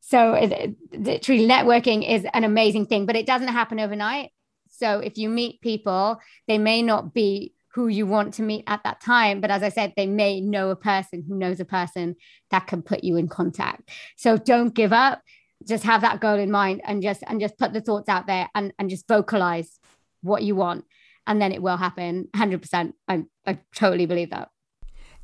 So 0.00 0.34
it, 0.34 0.76
literally, 0.92 1.48
networking 1.48 2.08
is 2.08 2.26
an 2.34 2.44
amazing 2.44 2.86
thing, 2.86 3.06
but 3.06 3.16
it 3.16 3.26
doesn't 3.26 3.48
happen 3.48 3.80
overnight. 3.80 4.30
So 4.68 4.98
if 4.98 5.16
you 5.16 5.30
meet 5.30 5.62
people, 5.62 6.20
they 6.46 6.58
may 6.58 6.82
not 6.82 7.14
be 7.14 7.54
who 7.74 7.88
you 7.88 8.06
want 8.06 8.34
to 8.34 8.42
meet 8.42 8.64
at 8.66 8.82
that 8.84 9.00
time. 9.00 9.40
But 9.40 9.50
as 9.50 9.62
I 9.62 9.68
said, 9.68 9.94
they 9.96 10.06
may 10.06 10.40
know 10.40 10.70
a 10.70 10.76
person 10.76 11.24
who 11.26 11.36
knows 11.36 11.60
a 11.60 11.64
person 11.64 12.16
that 12.50 12.66
can 12.66 12.82
put 12.82 13.04
you 13.04 13.16
in 13.16 13.28
contact. 13.28 13.90
So 14.16 14.36
don't 14.36 14.74
give 14.74 14.92
up. 14.92 15.22
Just 15.66 15.84
have 15.84 16.02
that 16.02 16.20
goal 16.20 16.38
in 16.38 16.50
mind 16.50 16.82
and 16.84 17.02
just 17.02 17.22
and 17.26 17.40
just 17.40 17.58
put 17.58 17.72
the 17.72 17.80
thoughts 17.80 18.08
out 18.08 18.26
there 18.26 18.48
and, 18.54 18.72
and 18.78 18.90
just 18.90 19.08
vocalize 19.08 19.78
what 20.22 20.42
you 20.42 20.54
want. 20.54 20.84
And 21.26 21.40
then 21.40 21.52
it 21.52 21.62
will 21.62 21.76
happen 21.76 22.28
100%. 22.34 22.92
I, 23.08 23.24
I 23.46 23.58
totally 23.74 24.06
believe 24.06 24.30
that. 24.30 24.48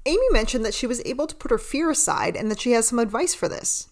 Amy 0.04 0.26
mentioned 0.30 0.64
that 0.64 0.74
she 0.74 0.86
was 0.86 1.00
able 1.04 1.28
to 1.28 1.36
put 1.36 1.52
her 1.52 1.58
fear 1.58 1.88
aside 1.88 2.34
and 2.34 2.50
that 2.50 2.60
she 2.60 2.72
has 2.72 2.88
some 2.88 2.98
advice 2.98 3.34
for 3.34 3.48
this. 3.48 3.88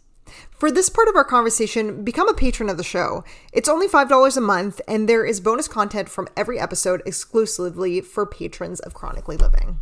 For 0.51 0.71
this 0.71 0.89
part 0.89 1.07
of 1.07 1.15
our 1.15 1.25
conversation, 1.25 2.03
become 2.03 2.29
a 2.29 2.35
patron 2.35 2.69
of 2.69 2.77
the 2.77 2.83
show. 2.85 3.23
It's 3.53 3.69
only 3.69 3.87
$5 3.87 4.37
a 4.37 4.41
month, 4.41 4.81
and 4.89 5.09
there 5.09 5.25
is 5.25 5.41
bonus 5.41 5.69
content 5.69 6.09
from 6.09 6.29
every 6.37 6.59
episode 6.59 7.03
exclusively 7.07 8.01
for 8.01 8.27
patrons 8.27 8.81
of 8.81 8.95
Chronically 8.95 9.37
Living. 9.37 9.79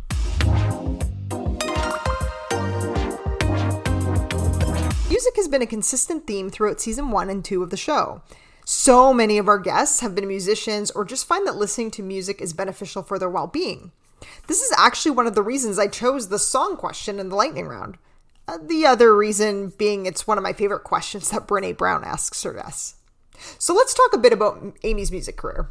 Music 5.09 5.35
has 5.35 5.47
been 5.47 5.63
a 5.63 5.67
consistent 5.67 6.27
theme 6.27 6.51
throughout 6.51 6.79
season 6.79 7.09
one 7.09 7.31
and 7.31 7.43
two 7.43 7.63
of 7.63 7.71
the 7.71 7.77
show. 7.77 8.21
So 8.65 9.15
many 9.15 9.39
of 9.39 9.47
our 9.47 9.57
guests 9.57 10.01
have 10.01 10.13
been 10.13 10.27
musicians 10.27 10.91
or 10.91 11.05
just 11.05 11.25
find 11.25 11.47
that 11.47 11.55
listening 11.55 11.89
to 11.91 12.03
music 12.03 12.39
is 12.39 12.53
beneficial 12.53 13.01
for 13.01 13.17
their 13.17 13.29
well 13.29 13.47
being. 13.47 13.91
This 14.47 14.61
is 14.61 14.71
actually 14.77 15.11
one 15.11 15.27
of 15.27 15.35
the 15.35 15.43
reasons 15.43 15.79
I 15.79 15.87
chose 15.87 16.29
the 16.29 16.39
song 16.39 16.77
question 16.77 17.19
in 17.19 17.29
the 17.29 17.35
lightning 17.35 17.67
round. 17.67 17.97
Uh, 18.47 18.57
the 18.61 18.85
other 18.85 19.15
reason 19.15 19.71
being 19.77 20.05
it's 20.05 20.25
one 20.25 20.37
of 20.37 20.43
my 20.43 20.53
favorite 20.53 20.83
questions 20.83 21.29
that 21.29 21.47
Brene 21.47 21.77
Brown 21.77 22.03
asks 22.03 22.41
her 22.43 22.53
guests. 22.53 22.95
So 23.57 23.73
let's 23.73 23.93
talk 23.93 24.13
a 24.13 24.17
bit 24.17 24.33
about 24.33 24.77
Amy's 24.83 25.11
music 25.11 25.37
career. 25.37 25.69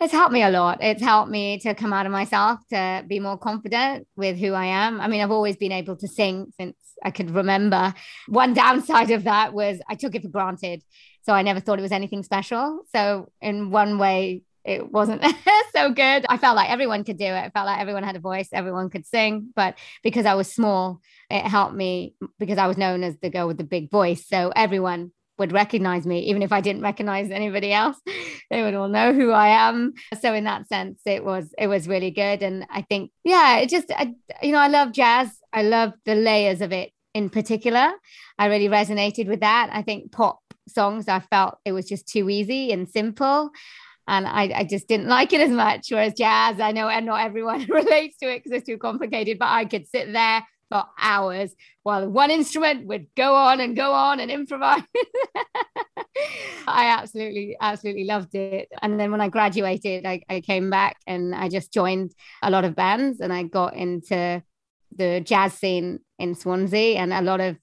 It's 0.00 0.12
helped 0.12 0.32
me 0.32 0.42
a 0.42 0.50
lot. 0.50 0.78
It's 0.80 1.02
helped 1.02 1.30
me 1.30 1.58
to 1.60 1.74
come 1.74 1.92
out 1.92 2.06
of 2.06 2.12
myself, 2.12 2.60
to 2.70 3.04
be 3.08 3.18
more 3.18 3.36
confident 3.36 4.06
with 4.16 4.38
who 4.38 4.52
I 4.52 4.66
am. 4.66 5.00
I 5.00 5.08
mean, 5.08 5.20
I've 5.20 5.32
always 5.32 5.56
been 5.56 5.72
able 5.72 5.96
to 5.96 6.06
sing 6.06 6.52
since 6.56 6.76
I 7.02 7.10
could 7.10 7.30
remember. 7.32 7.92
One 8.28 8.54
downside 8.54 9.10
of 9.10 9.24
that 9.24 9.52
was 9.52 9.80
I 9.88 9.96
took 9.96 10.14
it 10.14 10.22
for 10.22 10.28
granted. 10.28 10.84
So 11.22 11.32
I 11.32 11.42
never 11.42 11.58
thought 11.58 11.80
it 11.80 11.82
was 11.82 11.92
anything 11.92 12.22
special. 12.22 12.82
So, 12.94 13.30
in 13.42 13.70
one 13.70 13.98
way, 13.98 14.42
it 14.64 14.90
wasn't 14.90 15.22
so 15.74 15.92
good. 15.92 16.26
I 16.28 16.36
felt 16.36 16.56
like 16.56 16.70
everyone 16.70 17.04
could 17.04 17.18
do 17.18 17.24
it. 17.24 17.44
I 17.44 17.50
felt 17.50 17.66
like 17.66 17.80
everyone 17.80 18.02
had 18.02 18.16
a 18.16 18.20
voice, 18.20 18.48
everyone 18.52 18.90
could 18.90 19.06
sing. 19.06 19.50
But 19.54 19.78
because 20.02 20.26
I 20.26 20.34
was 20.34 20.52
small, 20.52 21.00
it 21.30 21.42
helped 21.42 21.74
me 21.74 22.14
because 22.38 22.58
I 22.58 22.66
was 22.66 22.76
known 22.76 23.02
as 23.02 23.16
the 23.18 23.30
girl 23.30 23.46
with 23.46 23.58
the 23.58 23.64
big 23.64 23.90
voice. 23.90 24.26
So 24.26 24.52
everyone 24.54 25.12
would 25.38 25.52
recognize 25.52 26.04
me, 26.06 26.20
even 26.20 26.42
if 26.42 26.52
I 26.52 26.60
didn't 26.60 26.82
recognize 26.82 27.30
anybody 27.30 27.72
else. 27.72 27.96
They 28.50 28.62
would 28.62 28.72
all 28.72 28.88
know 28.88 29.12
who 29.12 29.30
I 29.30 29.48
am. 29.48 29.92
So 30.22 30.32
in 30.32 30.44
that 30.44 30.68
sense, 30.68 31.02
it 31.04 31.22
was 31.22 31.52
it 31.58 31.66
was 31.66 31.86
really 31.86 32.10
good. 32.10 32.42
And 32.42 32.66
I 32.70 32.80
think, 32.80 33.10
yeah, 33.22 33.58
it 33.58 33.68
just 33.68 33.92
I, 33.92 34.14
you 34.42 34.52
know, 34.52 34.58
I 34.58 34.68
love 34.68 34.92
jazz. 34.92 35.28
I 35.52 35.64
love 35.64 35.92
the 36.06 36.14
layers 36.14 36.62
of 36.62 36.72
it 36.72 36.92
in 37.12 37.28
particular. 37.28 37.90
I 38.38 38.46
really 38.46 38.68
resonated 38.68 39.28
with 39.28 39.40
that. 39.40 39.68
I 39.70 39.82
think 39.82 40.12
pop 40.12 40.40
songs, 40.66 41.08
I 41.08 41.20
felt 41.20 41.58
it 41.66 41.72
was 41.72 41.86
just 41.86 42.08
too 42.08 42.30
easy 42.30 42.72
and 42.72 42.88
simple 42.88 43.50
and 44.08 44.26
I, 44.26 44.50
I 44.54 44.64
just 44.64 44.88
didn't 44.88 45.06
like 45.06 45.32
it 45.34 45.42
as 45.42 45.50
much. 45.50 45.88
Whereas 45.90 46.14
jazz, 46.14 46.58
I 46.58 46.72
know, 46.72 46.88
and 46.88 47.06
not 47.06 47.20
everyone 47.20 47.66
relates 47.68 48.16
to 48.18 48.30
it 48.32 48.42
because 48.42 48.56
it's 48.56 48.66
too 48.66 48.78
complicated, 48.78 49.38
but 49.38 49.48
I 49.48 49.66
could 49.66 49.86
sit 49.86 50.12
there 50.12 50.44
for 50.70 50.84
hours 50.98 51.54
while 51.82 52.08
one 52.08 52.30
instrument 52.30 52.86
would 52.86 53.06
go 53.16 53.34
on 53.34 53.60
and 53.60 53.76
go 53.76 53.92
on 53.92 54.18
and 54.18 54.30
improvise. 54.30 54.82
I 56.66 56.96
absolutely, 56.98 57.56
absolutely 57.60 58.04
loved 58.04 58.34
it. 58.34 58.68
And 58.82 58.98
then 58.98 59.10
when 59.10 59.20
I 59.20 59.28
graduated, 59.28 60.06
I, 60.06 60.22
I 60.28 60.40
came 60.40 60.70
back 60.70 60.96
and 61.06 61.34
I 61.34 61.48
just 61.48 61.72
joined 61.72 62.12
a 62.42 62.50
lot 62.50 62.64
of 62.64 62.74
bands 62.74 63.20
and 63.20 63.32
I 63.32 63.42
got 63.44 63.74
into 63.74 64.42
the 64.96 65.20
jazz 65.20 65.52
scene 65.52 66.00
in 66.18 66.34
Swansea 66.34 66.98
and 66.98 67.12
a 67.12 67.22
lot 67.22 67.40
of 67.40 67.56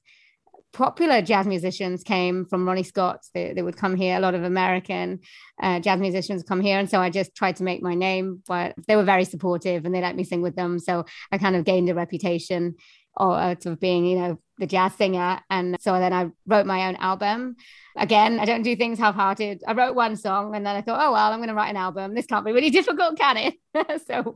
popular 0.76 1.22
jazz 1.22 1.48
musicians 1.48 2.04
came 2.04 2.46
from 2.46 2.68
Ronnie 2.68 2.84
Scott. 2.84 3.26
They, 3.34 3.54
they 3.54 3.62
would 3.62 3.78
come 3.78 3.96
here. 3.96 4.18
A 4.18 4.20
lot 4.20 4.36
of 4.36 4.44
American 4.44 5.22
uh, 5.64 5.80
jazz 5.80 6.02
musicians 6.02 6.44
come 6.44 6.60
here. 6.60 6.78
And 6.78 6.90
so 6.90 7.00
I 7.00 7.10
just 7.10 7.34
tried 7.34 7.56
to 7.58 7.64
make 7.64 7.82
my 7.82 7.96
name, 7.96 8.44
but 8.46 8.76
they 8.86 8.98
were 8.98 9.06
very 9.06 9.24
supportive 9.24 9.86
and 9.86 9.96
they 9.96 10.02
let 10.02 10.18
me 10.18 10.26
sing 10.26 10.42
with 10.42 10.58
them. 10.58 10.78
So 10.80 11.06
I 11.32 11.38
kind 11.38 11.56
of 11.56 11.64
gained 11.64 11.90
a 11.90 11.96
reputation 11.96 12.76
of, 13.16 13.66
of 13.66 13.80
being, 13.80 14.06
you 14.06 14.20
know, 14.20 14.40
the 14.58 14.68
jazz 14.68 14.94
singer. 14.96 15.40
And 15.50 15.78
so 15.80 15.94
then 16.00 16.14
I 16.14 16.30
wrote 16.46 16.66
my 16.66 16.88
own 16.88 16.96
album. 16.98 17.56
Again, 17.98 18.40
I 18.40 18.46
don't 18.46 18.64
do 18.64 18.76
things 18.76 19.00
half 19.00 19.16
hearted. 19.16 19.64
I 19.68 19.74
wrote 19.74 19.96
one 19.96 20.16
song 20.16 20.56
and 20.56 20.66
then 20.66 20.76
I 20.76 20.82
thought, 20.82 21.00
oh, 21.02 21.14
well, 21.14 21.32
I'm 21.32 21.40
going 21.40 21.50
to 21.50 21.56
write 21.56 21.70
an 21.70 21.78
album. 21.78 22.14
This 22.14 22.26
can't 22.26 22.46
be 22.46 22.52
really 22.52 22.70
difficult, 22.80 23.18
can 23.18 23.38
it? 23.38 23.56
so, 24.08 24.36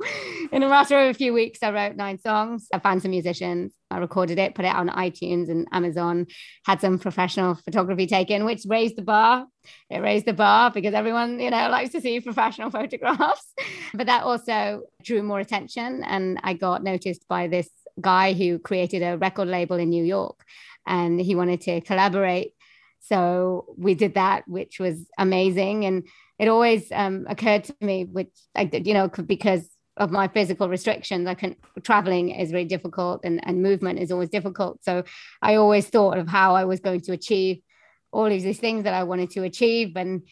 in 0.51 0.63
a 0.63 0.69
matter 0.69 0.99
of 0.99 1.09
a 1.09 1.13
few 1.13 1.33
weeks, 1.33 1.59
I 1.63 1.71
wrote 1.71 1.95
nine 1.95 2.19
songs. 2.19 2.67
I 2.73 2.79
found 2.79 3.01
some 3.01 3.11
musicians. 3.11 3.73
I 3.91 3.97
recorded 3.97 4.37
it, 4.37 4.53
put 4.53 4.65
it 4.65 4.75
on 4.75 4.87
iTunes 4.89 5.49
and 5.49 5.67
Amazon, 5.71 6.27
had 6.65 6.79
some 6.79 6.99
professional 6.99 7.55
photography 7.55 8.05
taken, 8.05 8.45
which 8.45 8.63
raised 8.67 8.95
the 8.95 9.01
bar. 9.01 9.47
It 9.89 9.99
raised 9.99 10.25
the 10.25 10.33
bar 10.33 10.69
because 10.71 10.93
everyone, 10.93 11.39
you 11.39 11.49
know, 11.49 11.69
likes 11.69 11.91
to 11.93 12.01
see 12.01 12.19
professional 12.19 12.69
photographs. 12.79 13.53
but 13.93 14.05
that 14.05 14.23
also 14.23 14.83
drew 15.01 15.23
more 15.23 15.39
attention. 15.39 16.03
And 16.03 16.39
I 16.43 16.53
got 16.53 16.83
noticed 16.83 17.27
by 17.27 17.47
this 17.47 17.69
guy 17.99 18.33
who 18.33 18.59
created 18.59 19.01
a 19.01 19.17
record 19.17 19.47
label 19.47 19.77
in 19.77 19.89
New 19.89 20.03
York 20.03 20.43
and 20.87 21.19
he 21.19 21.35
wanted 21.35 21.61
to 21.61 21.81
collaborate. 21.81 22.53
So 23.01 23.65
we 23.77 23.95
did 23.95 24.15
that, 24.15 24.47
which 24.47 24.79
was 24.79 25.07
amazing. 25.17 25.85
And 25.85 26.07
it 26.37 26.47
always 26.47 26.91
um, 26.91 27.25
occurred 27.29 27.63
to 27.65 27.75
me, 27.81 28.05
which 28.05 28.33
I 28.55 28.65
did, 28.65 28.87
you 28.87 28.93
know, 28.93 29.07
because 29.07 29.67
of 29.97 30.11
my 30.11 30.27
physical 30.29 30.69
restrictions, 30.69 31.27
I 31.27 31.33
can 31.33 31.55
traveling 31.83 32.29
is 32.29 32.51
very 32.51 32.65
difficult 32.65 33.21
and, 33.23 33.45
and 33.45 33.61
movement 33.61 33.99
is 33.99 34.11
always 34.11 34.29
difficult. 34.29 34.83
So 34.83 35.03
I 35.41 35.55
always 35.55 35.87
thought 35.87 36.17
of 36.17 36.27
how 36.27 36.55
I 36.55 36.65
was 36.65 36.79
going 36.79 37.01
to 37.01 37.11
achieve 37.11 37.61
all 38.11 38.25
of 38.25 38.31
these 38.41 38.59
things 38.59 38.85
that 38.85 38.93
I 38.93 39.03
wanted 39.03 39.31
to 39.31 39.43
achieve. 39.43 39.95
And 39.95 40.23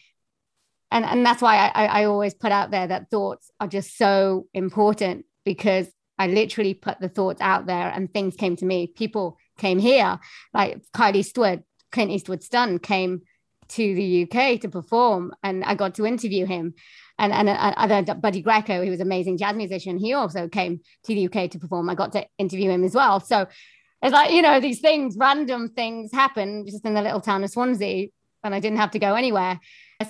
and, 0.90 1.04
and 1.04 1.24
that's 1.24 1.42
why 1.42 1.70
I, 1.74 1.84
I 1.84 2.04
always 2.04 2.32
put 2.32 2.50
out 2.50 2.70
there 2.70 2.86
that 2.86 3.10
thoughts 3.10 3.50
are 3.60 3.68
just 3.68 3.98
so 3.98 4.46
important 4.54 5.26
because 5.44 5.86
I 6.18 6.26
literally 6.26 6.74
put 6.74 7.00
the 7.00 7.08
thoughts 7.08 7.40
out 7.40 7.66
there 7.66 7.88
and 7.88 8.12
things 8.12 8.36
came 8.36 8.56
to 8.56 8.66
me. 8.66 8.88
People 8.88 9.38
came 9.56 9.78
here, 9.78 10.18
like 10.52 10.82
Clint 10.92 11.16
Eastwood, 11.16 11.64
Clint 11.92 12.10
Eastwood's 12.10 12.48
son 12.48 12.78
came 12.78 13.22
to 13.68 13.94
the 13.94 14.22
UK 14.22 14.60
to 14.60 14.68
perform, 14.68 15.32
and 15.42 15.62
I 15.64 15.74
got 15.74 15.94
to 15.96 16.06
interview 16.06 16.46
him. 16.46 16.74
And 17.18 17.32
and 17.32 17.48
uh, 17.48 17.74
other 17.76 18.14
Buddy 18.14 18.40
Greco, 18.40 18.84
who 18.84 18.90
was 18.90 19.00
an 19.00 19.06
amazing 19.06 19.38
jazz 19.38 19.56
musician, 19.56 19.98
he 19.98 20.12
also 20.14 20.48
came 20.48 20.80
to 21.04 21.14
the 21.14 21.26
UK 21.26 21.50
to 21.50 21.58
perform. 21.58 21.90
I 21.90 21.94
got 21.94 22.12
to 22.12 22.26
interview 22.38 22.70
him 22.70 22.84
as 22.84 22.94
well. 22.94 23.20
So 23.20 23.46
it's 24.02 24.12
like 24.12 24.32
you 24.32 24.42
know 24.42 24.60
these 24.60 24.80
things, 24.80 25.16
random 25.18 25.70
things 25.70 26.12
happen 26.12 26.64
just 26.66 26.84
in 26.84 26.94
the 26.94 27.02
little 27.02 27.20
town 27.20 27.44
of 27.44 27.50
Swansea, 27.50 28.08
and 28.44 28.54
I 28.54 28.60
didn't 28.60 28.78
have 28.78 28.92
to 28.92 28.98
go 28.98 29.14
anywhere. 29.14 29.60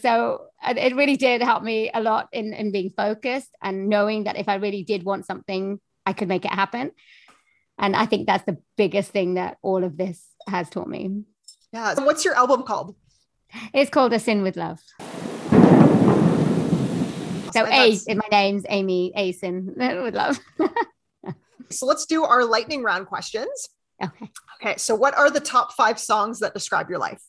So 0.03 0.49
uh, 0.63 0.75
it 0.77 0.95
really 0.95 1.17
did 1.17 1.43
help 1.43 1.63
me 1.63 1.91
a 1.93 2.03
lot 2.03 2.29
in 2.33 2.53
in 2.53 2.71
being 2.73 2.91
focused 2.91 3.51
and 3.63 3.89
knowing 3.89 4.25
that 4.25 4.37
if 4.37 4.49
I 4.49 4.57
really 4.57 4.85
did 4.85 5.03
want 5.03 5.27
something 5.27 5.81
I 6.09 6.15
could 6.15 6.29
make 6.29 6.47
it 6.47 6.51
happen. 6.51 6.91
And 7.79 7.95
I 7.95 8.07
think 8.07 8.27
that's 8.27 8.45
the 8.45 8.57
biggest 8.79 9.11
thing 9.11 9.35
that 9.35 9.59
all 9.61 9.85
of 9.85 9.99
this 9.99 10.27
has 10.49 10.71
taught 10.71 10.89
me. 10.89 11.25
Yeah. 11.71 11.93
So 11.95 12.05
what's 12.05 12.25
your 12.25 12.35
album 12.35 12.63
called? 12.63 12.97
It's 13.75 13.91
called 13.91 14.15
A 14.15 14.19
Sin 14.19 14.43
with 14.43 14.57
Love. 14.57 14.81
So 17.53 17.67
A 17.67 17.99
my 18.15 18.29
name's 18.31 18.65
Amy 18.69 19.13
Asin 19.17 20.03
with 20.03 20.15
love. 20.15 20.39
so 21.71 21.87
let's 21.87 22.07
do 22.07 22.25
our 22.25 22.45
lightning 22.45 22.83
round 22.83 23.07
questions. 23.07 23.69
Okay. 24.03 24.31
Okay. 24.61 24.77
So 24.79 24.95
what 24.95 25.17
are 25.17 25.31
the 25.31 25.41
top 25.41 25.75
five 25.75 25.99
songs 25.99 26.41
that 26.41 26.55
describe 26.55 26.89
your 26.89 26.99
life? 26.99 27.23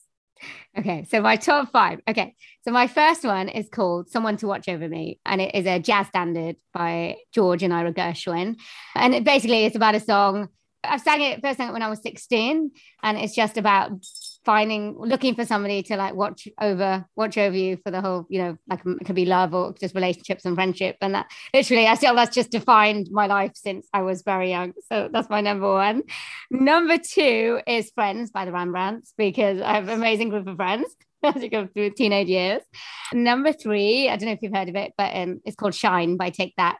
Okay, 0.77 1.05
so 1.09 1.21
my 1.21 1.35
top 1.35 1.71
five. 1.71 1.99
Okay, 2.07 2.35
so 2.63 2.71
my 2.71 2.87
first 2.87 3.23
one 3.23 3.49
is 3.49 3.67
called 3.69 4.09
Someone 4.09 4.37
to 4.37 4.47
Watch 4.47 4.69
Over 4.69 4.87
Me, 4.87 5.19
and 5.25 5.41
it 5.41 5.55
is 5.55 5.65
a 5.65 5.79
jazz 5.79 6.07
standard 6.07 6.55
by 6.73 7.17
George 7.33 7.63
and 7.63 7.73
Ira 7.73 7.93
Gershwin. 7.93 8.57
And 8.95 9.15
it 9.15 9.23
basically 9.23 9.65
it's 9.65 9.75
about 9.75 9.95
a 9.95 9.99
song. 9.99 10.49
I 10.83 10.97
sang 10.97 11.21
it 11.21 11.41
first 11.41 11.57
sang 11.57 11.73
when 11.73 11.81
I 11.81 11.89
was 11.89 12.01
16, 12.01 12.71
and 13.03 13.17
it's 13.17 13.35
just 13.35 13.57
about 13.57 13.91
finding 14.45 14.97
looking 14.97 15.35
for 15.35 15.45
somebody 15.45 15.83
to 15.83 15.97
like 15.97 16.15
watch 16.15 16.47
over 16.59 17.05
watch 17.15 17.37
over 17.37 17.55
you 17.55 17.77
for 17.83 17.91
the 17.91 18.01
whole 18.01 18.25
you 18.29 18.41
know 18.41 18.57
like 18.69 18.81
it 18.85 19.05
could 19.05 19.15
be 19.15 19.25
love 19.25 19.53
or 19.53 19.73
just 19.73 19.95
relationships 19.95 20.45
and 20.45 20.55
friendship. 20.55 20.97
And 21.01 21.15
that 21.15 21.29
literally 21.53 21.87
i 21.87 21.95
feel 21.95 22.15
that's 22.15 22.35
just 22.35 22.51
defined 22.51 23.09
my 23.11 23.27
life 23.27 23.51
since 23.55 23.87
i 23.93 24.01
was 24.01 24.21
very 24.23 24.49
young. 24.49 24.73
So 24.91 25.09
that's 25.11 25.29
my 25.29 25.41
number 25.41 25.71
one. 25.71 26.03
Number 26.49 26.97
two 26.97 27.59
is 27.67 27.91
friends 27.93 28.31
by 28.31 28.45
the 28.45 28.51
rembrandts 28.51 29.13
because 29.17 29.61
i 29.61 29.73
have 29.73 29.87
an 29.87 29.95
amazing 29.95 30.29
group 30.29 30.47
of 30.47 30.55
friends 30.55 30.95
as 31.23 31.41
you 31.41 31.49
go 31.49 31.67
through 31.67 31.91
teenage 31.91 32.27
years. 32.27 32.61
Number 33.13 33.51
three, 33.51 34.09
I 34.09 34.15
don't 34.15 34.27
know 34.27 34.33
if 34.33 34.39
you've 34.41 34.55
heard 34.55 34.69
of 34.69 34.75
it, 34.75 34.93
but 34.97 35.15
um, 35.15 35.41
it's 35.45 35.55
called 35.55 35.75
Shine 35.75 36.17
by 36.17 36.29
Take 36.29 36.53
That 36.57 36.77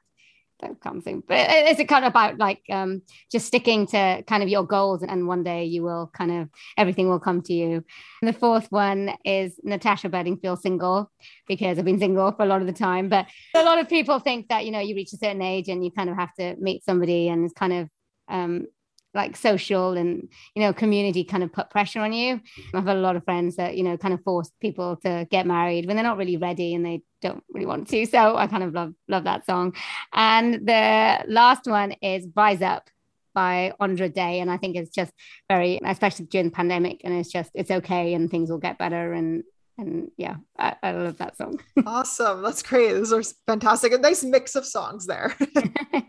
that 0.62 0.82
comes 0.82 1.06
in. 1.06 1.22
But 1.28 1.48
it's 1.50 1.84
kind 1.90 2.06
of 2.06 2.10
about 2.10 2.38
like 2.38 2.62
um, 2.70 3.02
just 3.32 3.48
sticking 3.48 3.88
to 3.88 4.24
kind 4.28 4.44
of 4.44 4.50
your 4.50 4.64
goals, 4.66 5.04
and 5.04 5.28
one 5.28 5.44
day 5.44 5.66
you 5.66 5.84
will 5.84 6.10
kind 6.14 6.32
of 6.32 6.50
everything 6.78 7.10
will 7.10 7.20
come 7.20 7.42
to 7.44 7.54
you. 7.54 7.84
And 8.22 8.28
the 8.28 8.34
fourth 8.34 8.72
one 8.72 9.16
is 9.26 9.60
Natasha 9.64 10.10
Bedingfield 10.10 10.62
single 10.62 11.12
because 11.48 11.80
I've 11.80 11.86
been 11.86 12.00
single 12.00 12.32
for 12.32 12.44
a 12.44 12.48
lot 12.48 12.62
of 12.62 12.68
the 12.68 12.74
time. 12.74 13.10
But 13.10 13.28
a 13.56 13.64
lot 13.64 13.80
of 13.80 13.90
people 13.90 14.20
think 14.20 14.50
that 14.50 14.66
you 14.66 14.72
know 14.72 14.80
you 14.80 14.96
reach 14.96 15.14
a 15.14 15.18
certain 15.18 15.42
age 15.42 15.70
and 15.70 15.84
you 15.84 15.92
kind 15.92 16.10
of 16.10 16.16
have 16.16 16.34
to 16.36 16.56
meet 16.58 16.84
somebody, 16.84 17.30
and 17.30 17.46
it's 17.46 17.54
kind 17.54 17.74
of 17.74 17.90
um, 18.28 18.68
like 19.14 19.36
social 19.36 19.98
and 19.98 20.30
you 20.56 20.62
know 20.62 20.72
community 20.72 21.24
kind 21.24 21.44
of 21.44 21.52
put 21.52 21.70
pressure 21.70 22.02
on 22.02 22.14
you. 22.14 22.36
Mm-hmm. 22.36 22.78
I've 22.78 22.86
had 22.86 22.98
a 22.98 23.02
lot 23.02 23.16
of 23.16 23.24
friends 23.24 23.56
that 23.56 23.76
you 23.78 23.84
know 23.84 23.98
kind 23.98 24.14
of 24.14 24.24
force 24.24 24.52
people 24.60 24.98
to 24.98 25.28
get 25.30 25.46
married 25.48 25.86
when 25.86 25.96
they're 25.96 26.04
not 26.04 26.18
really 26.18 26.38
ready 26.38 26.76
and 26.76 26.86
they 26.86 27.02
don't 27.22 27.44
really 27.52 27.66
want 27.66 27.88
to. 27.90 28.06
So 28.06 28.38
i 28.38 28.48
kind 28.48 28.64
of 28.64 28.74
love 28.74 28.94
love 29.08 29.24
that 29.26 29.46
song. 29.46 29.76
And 30.14 30.68
the 30.68 31.24
last 31.28 31.68
one 31.68 31.94
is 32.02 32.28
rise 32.36 32.62
up 32.62 32.90
by 33.34 33.74
Andra 33.80 34.10
Day. 34.10 34.40
And 34.40 34.52
I 34.52 34.58
think 34.58 34.76
it's 34.76 34.94
just 34.94 35.14
very 35.50 35.80
especially 35.84 36.26
during 36.26 36.48
the 36.48 36.52
pandemic 36.52 37.02
and 37.04 37.14
it's 37.14 37.32
just 37.32 37.52
it's 37.54 37.72
okay 37.72 38.14
and 38.14 38.30
things 38.30 38.50
will 38.50 38.58
get 38.58 38.78
better. 38.78 39.14
And 39.14 39.44
and 39.80 40.12
yeah, 40.18 40.36
I, 40.58 40.76
I, 40.84 40.92
love 40.92 41.18
that 41.18 41.38
song. 41.38 41.60
awesome. 41.86 42.42
That's 42.42 42.62
great. 42.62 42.92
Those 42.92 43.14
are 43.14 43.24
fantastic. 43.48 43.94
A 43.94 43.98
nice 43.98 44.24
mix 44.24 44.56
of 44.56 44.66
songs 44.66 45.06
there. 45.06 45.36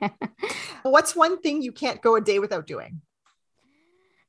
What's 0.83 1.15
one 1.15 1.41
thing 1.41 1.63
you 1.63 1.73
can't 1.73 2.03
go 2.03 2.17
a 2.17 2.21
day 2.21 2.41
without 2.41 2.67
doing? 2.67 3.01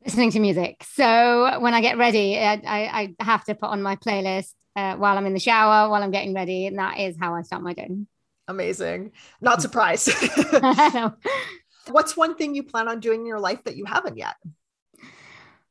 Listening 0.06 0.32
to 0.32 0.40
music. 0.40 0.84
So 0.94 1.60
when 1.60 1.74
I 1.74 1.82
get 1.82 1.98
ready, 1.98 2.38
I, 2.38 2.54
I, 2.54 3.14
I 3.20 3.24
have 3.24 3.44
to 3.46 3.56
put 3.56 3.70
on 3.70 3.82
my 3.82 3.96
playlist 3.96 4.54
uh, 4.76 4.96
while 4.96 5.18
I'm 5.18 5.26
in 5.26 5.34
the 5.34 5.40
shower, 5.40 5.90
while 5.90 6.04
I'm 6.04 6.12
getting 6.12 6.34
ready. 6.34 6.68
And 6.68 6.78
that 6.78 7.00
is 7.00 7.18
how 7.20 7.34
I 7.36 7.42
start 7.42 7.64
my 7.64 7.74
day. 7.74 7.90
Amazing. 8.48 9.12
Not 9.42 9.62
surprised. 9.62 10.12
What's 11.90 12.16
one 12.16 12.36
thing 12.36 12.54
you 12.54 12.64
plan 12.64 12.88
on 12.88 13.00
doing 13.00 13.22
in 13.22 13.26
your 13.26 13.40
life 13.40 13.64
that 13.64 13.76
you 13.76 13.86
haven't 13.86 14.18
yet? 14.18 14.36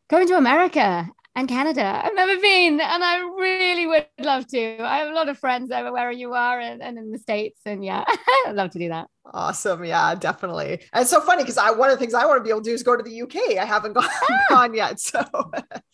Going 0.09 0.27
to 0.29 0.37
America 0.37 1.09
and 1.37 1.49
Canada. 1.49 2.03
I've 2.05 2.15
never 2.15 2.41
been, 2.41 2.81
and 2.81 3.05
I 3.05 3.19
really 3.19 3.87
would 3.87 4.07
love 4.19 4.47
to. 4.49 4.83
I 4.83 4.99
have 4.99 5.09
a 5.09 5.15
lot 5.15 5.29
of 5.29 5.39
friends 5.39 5.71
over 5.71 5.93
where 5.93 6.11
you 6.11 6.35
are 6.35 6.59
and, 6.59 6.83
and 6.83 6.99
in 6.99 7.13
the 7.13 7.19
States. 7.19 7.61
And 7.65 7.85
yeah, 7.85 8.05
I'd 8.47 8.55
love 8.55 8.71
to 8.71 8.79
do 8.79 8.89
that. 8.89 9.09
Awesome. 9.33 9.85
Yeah, 9.85 10.15
definitely. 10.17 10.73
And 10.93 11.03
it's 11.03 11.11
so 11.11 11.21
funny 11.21 11.43
because 11.43 11.57
I 11.57 11.71
one 11.71 11.91
of 11.91 11.97
the 11.97 12.01
things 12.01 12.15
I 12.15 12.27
want 12.27 12.41
to 12.41 12.45
be 12.45 12.51
able 12.51 12.63
to 12.63 12.71
do 12.71 12.75
is 12.75 12.83
go 12.83 12.97
to 12.97 13.03
the 13.03 13.23
UK. 13.23 13.59
I 13.59 13.65
haven't 13.65 13.93
gone, 13.95 14.09
ah. 14.09 14.45
gone 14.49 14.75
yet. 14.75 14.99
So 14.99 15.25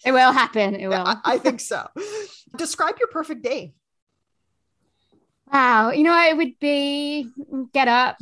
it 0.05 0.12
will 0.12 0.33
happen. 0.33 0.75
It 0.75 0.88
will. 0.88 1.07
I, 1.07 1.16
I 1.25 1.38
think 1.38 1.61
so. 1.61 1.87
Describe 2.57 2.96
your 2.99 3.09
perfect 3.09 3.42
day. 3.42 3.75
Wow. 5.53 5.90
You 5.90 6.05
know, 6.05 6.18
it 6.29 6.37
would 6.37 6.59
be 6.59 7.31
get 7.72 7.88
up, 7.88 8.16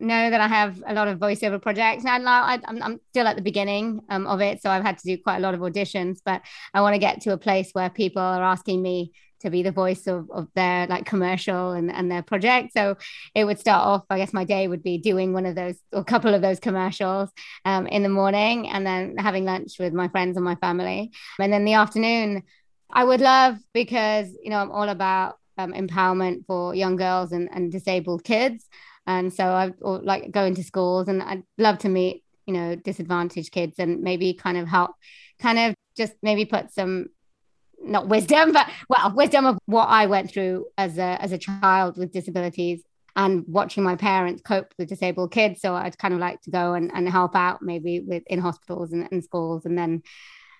know 0.00 0.30
that 0.30 0.40
I 0.40 0.48
have 0.48 0.82
a 0.86 0.94
lot 0.94 1.08
of 1.08 1.18
voiceover 1.18 1.60
projects. 1.60 2.04
And 2.04 2.28
I, 2.28 2.54
am 2.54 2.82
I'm 2.82 3.00
still 3.10 3.26
at 3.26 3.36
the 3.36 3.42
beginning 3.42 4.00
um, 4.08 4.26
of 4.26 4.40
it, 4.40 4.62
so 4.62 4.70
I've 4.70 4.84
had 4.84 4.98
to 4.98 5.04
do 5.04 5.22
quite 5.22 5.36
a 5.36 5.40
lot 5.40 5.54
of 5.54 5.60
auditions. 5.60 6.18
But 6.24 6.42
I 6.74 6.80
want 6.80 6.94
to 6.94 6.98
get 6.98 7.20
to 7.22 7.32
a 7.32 7.38
place 7.38 7.70
where 7.72 7.90
people 7.90 8.22
are 8.22 8.42
asking 8.42 8.82
me 8.82 9.12
to 9.40 9.50
be 9.50 9.62
the 9.62 9.72
voice 9.72 10.06
of, 10.06 10.30
of 10.30 10.48
their 10.54 10.86
like 10.86 11.06
commercial 11.06 11.72
and, 11.72 11.92
and 11.92 12.10
their 12.10 12.22
project. 12.22 12.72
So 12.76 12.96
it 13.34 13.44
would 13.44 13.58
start 13.58 13.86
off, 13.86 14.04
I 14.10 14.18
guess 14.18 14.32
my 14.32 14.44
day 14.44 14.68
would 14.68 14.82
be 14.82 14.98
doing 14.98 15.32
one 15.32 15.46
of 15.46 15.54
those 15.54 15.76
or 15.92 16.00
a 16.00 16.04
couple 16.04 16.34
of 16.34 16.42
those 16.42 16.60
commercials 16.60 17.30
um, 17.64 17.86
in 17.86 18.02
the 18.02 18.08
morning 18.08 18.68
and 18.68 18.86
then 18.86 19.16
having 19.16 19.44
lunch 19.44 19.78
with 19.78 19.92
my 19.92 20.08
friends 20.08 20.36
and 20.36 20.44
my 20.44 20.56
family. 20.56 21.12
And 21.38 21.52
then 21.52 21.64
the 21.64 21.74
afternoon, 21.74 22.42
I 22.90 23.04
would 23.04 23.20
love 23.20 23.58
because, 23.72 24.28
you 24.42 24.50
know, 24.50 24.58
I'm 24.58 24.72
all 24.72 24.88
about 24.88 25.36
um, 25.56 25.72
empowerment 25.72 26.46
for 26.46 26.74
young 26.74 26.96
girls 26.96 27.32
and, 27.32 27.48
and 27.52 27.70
disabled 27.70 28.24
kids. 28.24 28.66
And 29.08 29.32
so 29.32 29.44
I 29.44 29.72
would 29.80 30.04
like 30.04 30.30
going 30.30 30.54
to 30.56 30.62
schools 30.62 31.08
and 31.08 31.22
I'd 31.22 31.42
love 31.56 31.78
to 31.78 31.88
meet, 31.88 32.22
you 32.46 32.52
know, 32.52 32.76
disadvantaged 32.76 33.50
kids 33.50 33.76
and 33.78 34.02
maybe 34.02 34.34
kind 34.34 34.58
of 34.58 34.68
help, 34.68 34.90
kind 35.40 35.58
of 35.58 35.74
just 35.96 36.12
maybe 36.22 36.44
put 36.44 36.70
some 36.74 37.06
not 37.82 38.06
wisdom, 38.06 38.52
but 38.58 38.68
well, 38.90 39.14
wisdom 39.14 39.46
of 39.46 39.58
what 39.64 39.86
I 39.86 40.04
went 40.06 40.30
through 40.30 40.66
as 40.76 40.98
a 40.98 41.20
as 41.22 41.32
a 41.32 41.38
child 41.38 41.96
with 41.96 42.12
disabilities 42.12 42.82
and 43.16 43.44
watching 43.48 43.82
my 43.82 43.96
parents 43.96 44.42
cope 44.42 44.74
with 44.78 44.90
disabled 44.90 45.32
kids. 45.32 45.62
So 45.62 45.74
I'd 45.74 45.96
kind 45.96 46.12
of 46.12 46.20
like 46.20 46.42
to 46.42 46.50
go 46.50 46.74
and, 46.74 46.90
and 46.94 47.08
help 47.08 47.34
out 47.34 47.62
maybe 47.62 48.00
with 48.00 48.24
in 48.26 48.40
hospitals 48.40 48.92
and, 48.92 49.08
and 49.10 49.24
schools 49.24 49.64
and 49.64 49.76
then 49.76 50.02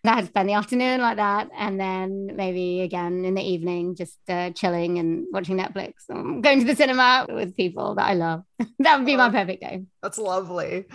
I'd 0.05 0.27
spend 0.27 0.49
the 0.49 0.55
afternoon 0.55 1.01
like 1.01 1.17
that, 1.17 1.49
and 1.57 1.79
then 1.81 2.33
maybe 2.35 2.83
again 2.83 3.25
in 3.25 3.35
the 3.35 3.43
evening, 3.43 3.97
just 3.97 4.19
uh, 4.29 4.51
chilling 4.51 4.99
and 4.99 5.27
watching 5.33 5.59
Netflix, 5.59 5.93
um, 6.11 6.41
going 6.41 6.61
to 6.61 6.67
the 6.67 6.77
cinema 6.77 7.27
with 7.29 7.57
people 7.57 7.95
that 7.97 8.07
I 8.07 8.15
love. 8.15 8.43
that 8.79 8.99
would 8.99 9.07
be 9.07 9.17
my 9.17 9.31
perfect 9.31 9.63
day. 9.63 9.85
That's 10.03 10.19
lovely. 10.19 10.87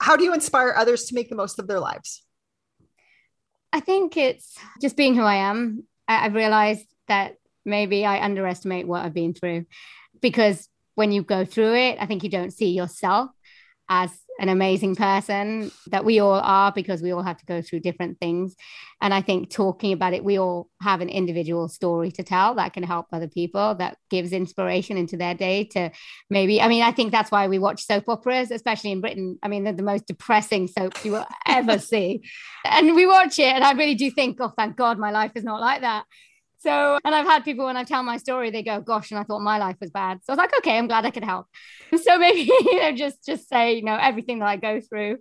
How 0.00 0.16
do 0.16 0.24
you 0.24 0.32
inspire 0.32 0.72
others 0.76 1.06
to 1.06 1.14
make 1.14 1.28
the 1.28 1.34
most 1.36 1.58
of 1.58 1.66
their 1.66 1.80
lives? 1.80 2.22
I 3.72 3.80
think 3.80 4.16
it's 4.16 4.56
just 4.80 4.96
being 4.96 5.14
who 5.14 5.22
I 5.22 5.36
am. 5.36 5.84
I- 6.06 6.26
I've 6.26 6.34
realized 6.34 6.86
that 7.08 7.36
maybe 7.64 8.06
I 8.06 8.24
underestimate 8.24 8.86
what 8.86 9.04
I've 9.04 9.14
been 9.14 9.34
through 9.34 9.66
because 10.20 10.68
when 10.94 11.12
you 11.12 11.22
go 11.22 11.44
through 11.44 11.74
it, 11.74 11.98
I 12.00 12.06
think 12.06 12.22
you 12.22 12.30
don't 12.30 12.52
see 12.52 12.70
yourself 12.70 13.30
as 13.88 14.10
an 14.38 14.48
amazing 14.48 14.94
person 14.94 15.70
that 15.88 16.04
we 16.04 16.20
all 16.20 16.40
are 16.40 16.70
because 16.72 17.02
we 17.02 17.10
all 17.10 17.22
have 17.22 17.38
to 17.38 17.46
go 17.46 17.60
through 17.60 17.80
different 17.80 18.18
things. 18.20 18.54
And 19.00 19.12
I 19.12 19.20
think 19.20 19.50
talking 19.50 19.92
about 19.92 20.12
it, 20.12 20.24
we 20.24 20.38
all 20.38 20.68
have 20.80 21.00
an 21.00 21.08
individual 21.08 21.68
story 21.68 22.12
to 22.12 22.22
tell 22.22 22.54
that 22.54 22.72
can 22.72 22.84
help 22.84 23.06
other 23.12 23.28
people, 23.28 23.74
that 23.76 23.96
gives 24.10 24.32
inspiration 24.32 24.96
into 24.96 25.16
their 25.16 25.34
day 25.34 25.64
to 25.72 25.90
maybe. 26.30 26.60
I 26.60 26.68
mean, 26.68 26.82
I 26.82 26.92
think 26.92 27.10
that's 27.10 27.30
why 27.30 27.48
we 27.48 27.58
watch 27.58 27.84
soap 27.84 28.04
operas, 28.08 28.50
especially 28.50 28.92
in 28.92 29.00
Britain. 29.00 29.38
I 29.42 29.48
mean, 29.48 29.64
they're 29.64 29.72
the 29.72 29.82
most 29.82 30.06
depressing 30.06 30.68
soaps 30.68 31.04
you 31.04 31.12
will 31.12 31.26
ever 31.46 31.78
see. 31.78 32.22
And 32.64 32.94
we 32.94 33.06
watch 33.06 33.38
it, 33.38 33.52
and 33.52 33.64
I 33.64 33.72
really 33.72 33.94
do 33.94 34.10
think, 34.10 34.38
oh, 34.40 34.52
thank 34.56 34.76
God 34.76 34.98
my 34.98 35.10
life 35.10 35.32
is 35.34 35.44
not 35.44 35.60
like 35.60 35.80
that. 35.80 36.04
So, 36.60 36.98
and 37.04 37.14
I've 37.14 37.26
had 37.26 37.44
people 37.44 37.66
when 37.66 37.76
I 37.76 37.84
tell 37.84 38.02
my 38.02 38.16
story, 38.16 38.50
they 38.50 38.62
go, 38.62 38.80
"Gosh," 38.80 39.10
and 39.10 39.20
I 39.20 39.22
thought 39.22 39.40
my 39.40 39.58
life 39.58 39.76
was 39.80 39.90
bad. 39.90 40.18
So 40.24 40.32
I 40.32 40.34
was 40.34 40.38
like, 40.38 40.56
"Okay, 40.58 40.76
I'm 40.76 40.88
glad 40.88 41.06
I 41.06 41.10
could 41.10 41.24
help." 41.24 41.46
So 42.02 42.18
maybe 42.18 42.40
you 42.50 42.80
know, 42.80 42.92
just 42.92 43.24
just 43.24 43.48
say 43.48 43.74
you 43.74 43.82
know 43.82 43.96
everything 44.00 44.40
that 44.40 44.48
I 44.48 44.56
go 44.56 44.80
through, 44.80 45.18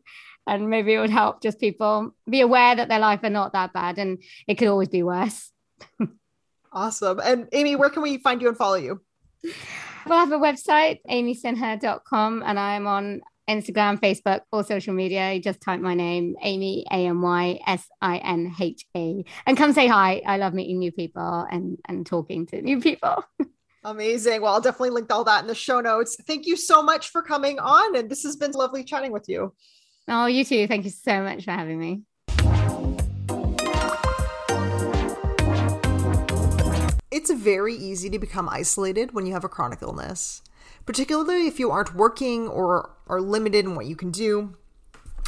and 0.47 0.69
maybe 0.69 0.93
it 0.93 0.99
would 0.99 1.09
help 1.11 1.41
just 1.41 1.59
people 1.59 2.11
be 2.29 2.41
aware 2.41 2.75
that 2.75 2.89
their 2.89 2.99
life 2.99 3.23
are 3.23 3.29
not 3.29 3.53
that 3.53 3.73
bad, 3.73 3.99
and 3.99 4.21
it 4.47 4.55
could 4.55 4.67
always 4.67 4.89
be 4.89 5.03
worse. 5.03 5.51
awesome. 6.71 7.19
And 7.23 7.47
Amy, 7.51 7.75
where 7.75 7.89
can 7.89 8.01
we 8.01 8.17
find 8.17 8.41
you 8.41 8.47
and 8.47 8.57
follow 8.57 8.75
you? 8.75 9.01
Well, 10.05 10.17
I 10.17 10.21
have 10.21 10.31
a 10.31 10.39
website, 10.39 10.99
amysinha.com, 11.09 12.43
and 12.45 12.59
I'm 12.59 12.87
on 12.87 13.21
Instagram, 13.49 13.99
Facebook, 13.99 14.41
or 14.51 14.63
social 14.63 14.93
media. 14.93 15.33
You 15.33 15.41
just 15.41 15.61
type 15.61 15.79
my 15.79 15.93
name, 15.93 16.35
Amy, 16.41 16.85
A 16.91 17.07
M 17.07 17.21
Y 17.21 17.59
S 17.65 17.87
I 18.01 18.17
N 18.17 18.53
H 18.59 18.85
A, 18.95 19.23
and 19.45 19.57
come 19.57 19.73
say 19.73 19.87
hi. 19.87 20.21
I 20.25 20.37
love 20.37 20.53
meeting 20.53 20.79
new 20.79 20.91
people 20.91 21.45
and, 21.49 21.77
and 21.85 22.05
talking 22.05 22.45
to 22.47 22.61
new 22.61 22.81
people. 22.81 23.23
Amazing. 23.83 24.41
Well, 24.41 24.53
I'll 24.53 24.61
definitely 24.61 24.89
link 24.89 25.11
all 25.13 25.23
that 25.23 25.43
in 25.43 25.47
the 25.47 25.55
show 25.55 25.79
notes. 25.79 26.17
Thank 26.27 26.45
you 26.45 26.57
so 26.57 26.83
much 26.83 27.09
for 27.09 27.21
coming 27.21 27.57
on. 27.59 27.95
And 27.95 28.09
this 28.09 28.23
has 28.23 28.35
been 28.35 28.51
lovely 28.51 28.83
chatting 28.83 29.13
with 29.13 29.29
you. 29.29 29.53
Oh, 30.09 30.25
you 30.25 30.43
too. 30.43 30.67
Thank 30.67 30.83
you 30.83 30.91
so 30.91 31.21
much 31.21 31.45
for 31.45 31.51
having 31.51 31.79
me. 31.79 32.01
It's 37.11 37.31
very 37.31 37.75
easy 37.75 38.09
to 38.09 38.19
become 38.19 38.49
isolated 38.49 39.13
when 39.13 39.25
you 39.25 39.33
have 39.33 39.43
a 39.43 39.49
chronic 39.49 39.81
illness 39.81 40.41
particularly 40.87 41.45
if 41.47 41.59
you 41.59 41.69
aren't 41.69 41.93
working 41.93 42.47
or 42.47 42.95
are 43.05 43.21
limited 43.21 43.65
in 43.65 43.75
what 43.75 43.85
you 43.85 43.95
can 43.95 44.09
do. 44.09 44.55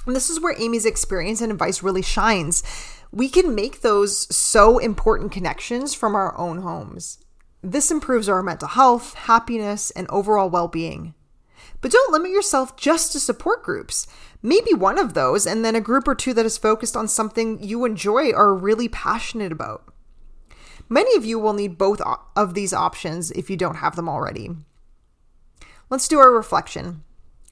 And 0.08 0.16
this 0.16 0.30
is 0.30 0.40
where 0.40 0.60
Amy's 0.60 0.86
experience 0.86 1.42
and 1.42 1.52
advice 1.52 1.84
really 1.84 2.02
shines. 2.02 2.64
We 3.12 3.30
can 3.30 3.54
make 3.54 3.82
those 3.82 4.34
so 4.36 4.80
important 4.80 5.32
connections 5.32 5.94
from 5.94 6.16
our 6.16 6.36
own 6.38 6.62
homes. 6.62 7.20
This 7.62 7.92
improves 7.92 8.30
our 8.30 8.42
mental 8.42 8.70
health, 8.70 9.14
happiness, 9.14 9.92
and 9.92 10.08
overall 10.10 10.50
well 10.50 10.70
being. 10.70 11.14
But 11.82 11.92
don't 11.92 12.12
limit 12.12 12.32
yourself 12.32 12.78
just 12.78 13.12
to 13.12 13.20
support 13.20 13.64
groups. 13.64 14.08
Maybe 14.42 14.74
one 14.74 14.98
of 14.98 15.14
those, 15.14 15.46
and 15.46 15.64
then 15.64 15.76
a 15.76 15.82
group 15.82 16.08
or 16.08 16.16
two 16.16 16.34
that 16.36 16.46
is 16.46 16.58
focused 16.58 16.96
on 16.96 17.08
something 17.08 17.62
you 17.62 17.84
enjoy 17.84 18.32
or 18.32 18.48
are 18.48 18.56
really 18.56 18.88
passionate 18.88 19.52
about. 19.52 19.84
Many 20.88 21.16
of 21.18 21.26
you 21.26 21.38
will 21.38 21.54
need 21.54 21.78
both 21.78 22.02
of 22.36 22.54
these 22.54 22.74
options 22.74 23.32
if 23.32 23.50
you 23.50 23.58
don't 23.58 23.76
have 23.76 23.96
them 23.96 24.08
already. 24.08 24.52
Let's 25.90 26.08
do 26.08 26.20
our 26.20 26.32
reflection. 26.32 27.04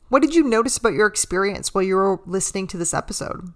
What 0.10 0.22
did 0.22 0.36
you 0.36 0.44
notice 0.44 0.78
about 0.78 0.94
your 0.94 1.08
experience 1.08 1.74
while 1.74 1.84
you 1.84 1.96
were 1.96 2.20
listening 2.28 2.68
to 2.68 2.78
this 2.78 2.94
episode? 2.94 3.52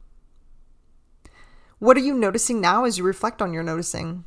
What 1.77 1.97
are 1.97 2.01
you 2.01 2.15
noticing 2.15 2.59
now 2.59 2.85
as 2.85 2.97
you 2.97 3.03
reflect 3.03 3.43
on 3.43 3.53
your 3.53 3.61
noticing? 3.61 4.25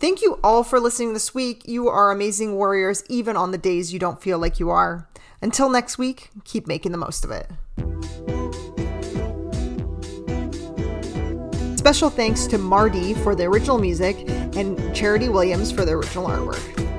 Thank 0.00 0.20
you 0.20 0.40
all 0.42 0.64
for 0.64 0.80
listening 0.80 1.14
this 1.14 1.32
week. 1.32 1.62
You 1.66 1.88
are 1.88 2.10
amazing 2.10 2.56
warriors, 2.56 3.04
even 3.08 3.36
on 3.36 3.52
the 3.52 3.58
days 3.58 3.92
you 3.92 4.00
don't 4.00 4.20
feel 4.20 4.38
like 4.38 4.58
you 4.58 4.68
are. 4.70 5.08
Until 5.40 5.70
next 5.70 5.96
week, 5.96 6.30
keep 6.42 6.66
making 6.66 6.90
the 6.90 6.98
most 6.98 7.24
of 7.24 7.30
it. 7.30 7.48
Special 11.78 12.10
thanks 12.10 12.48
to 12.48 12.58
Marty 12.58 13.14
for 13.14 13.36
the 13.36 13.44
original 13.44 13.78
music 13.78 14.16
and 14.56 14.94
Charity 14.94 15.28
Williams 15.28 15.70
for 15.70 15.84
the 15.84 15.92
original 15.92 16.26
artwork. 16.26 16.95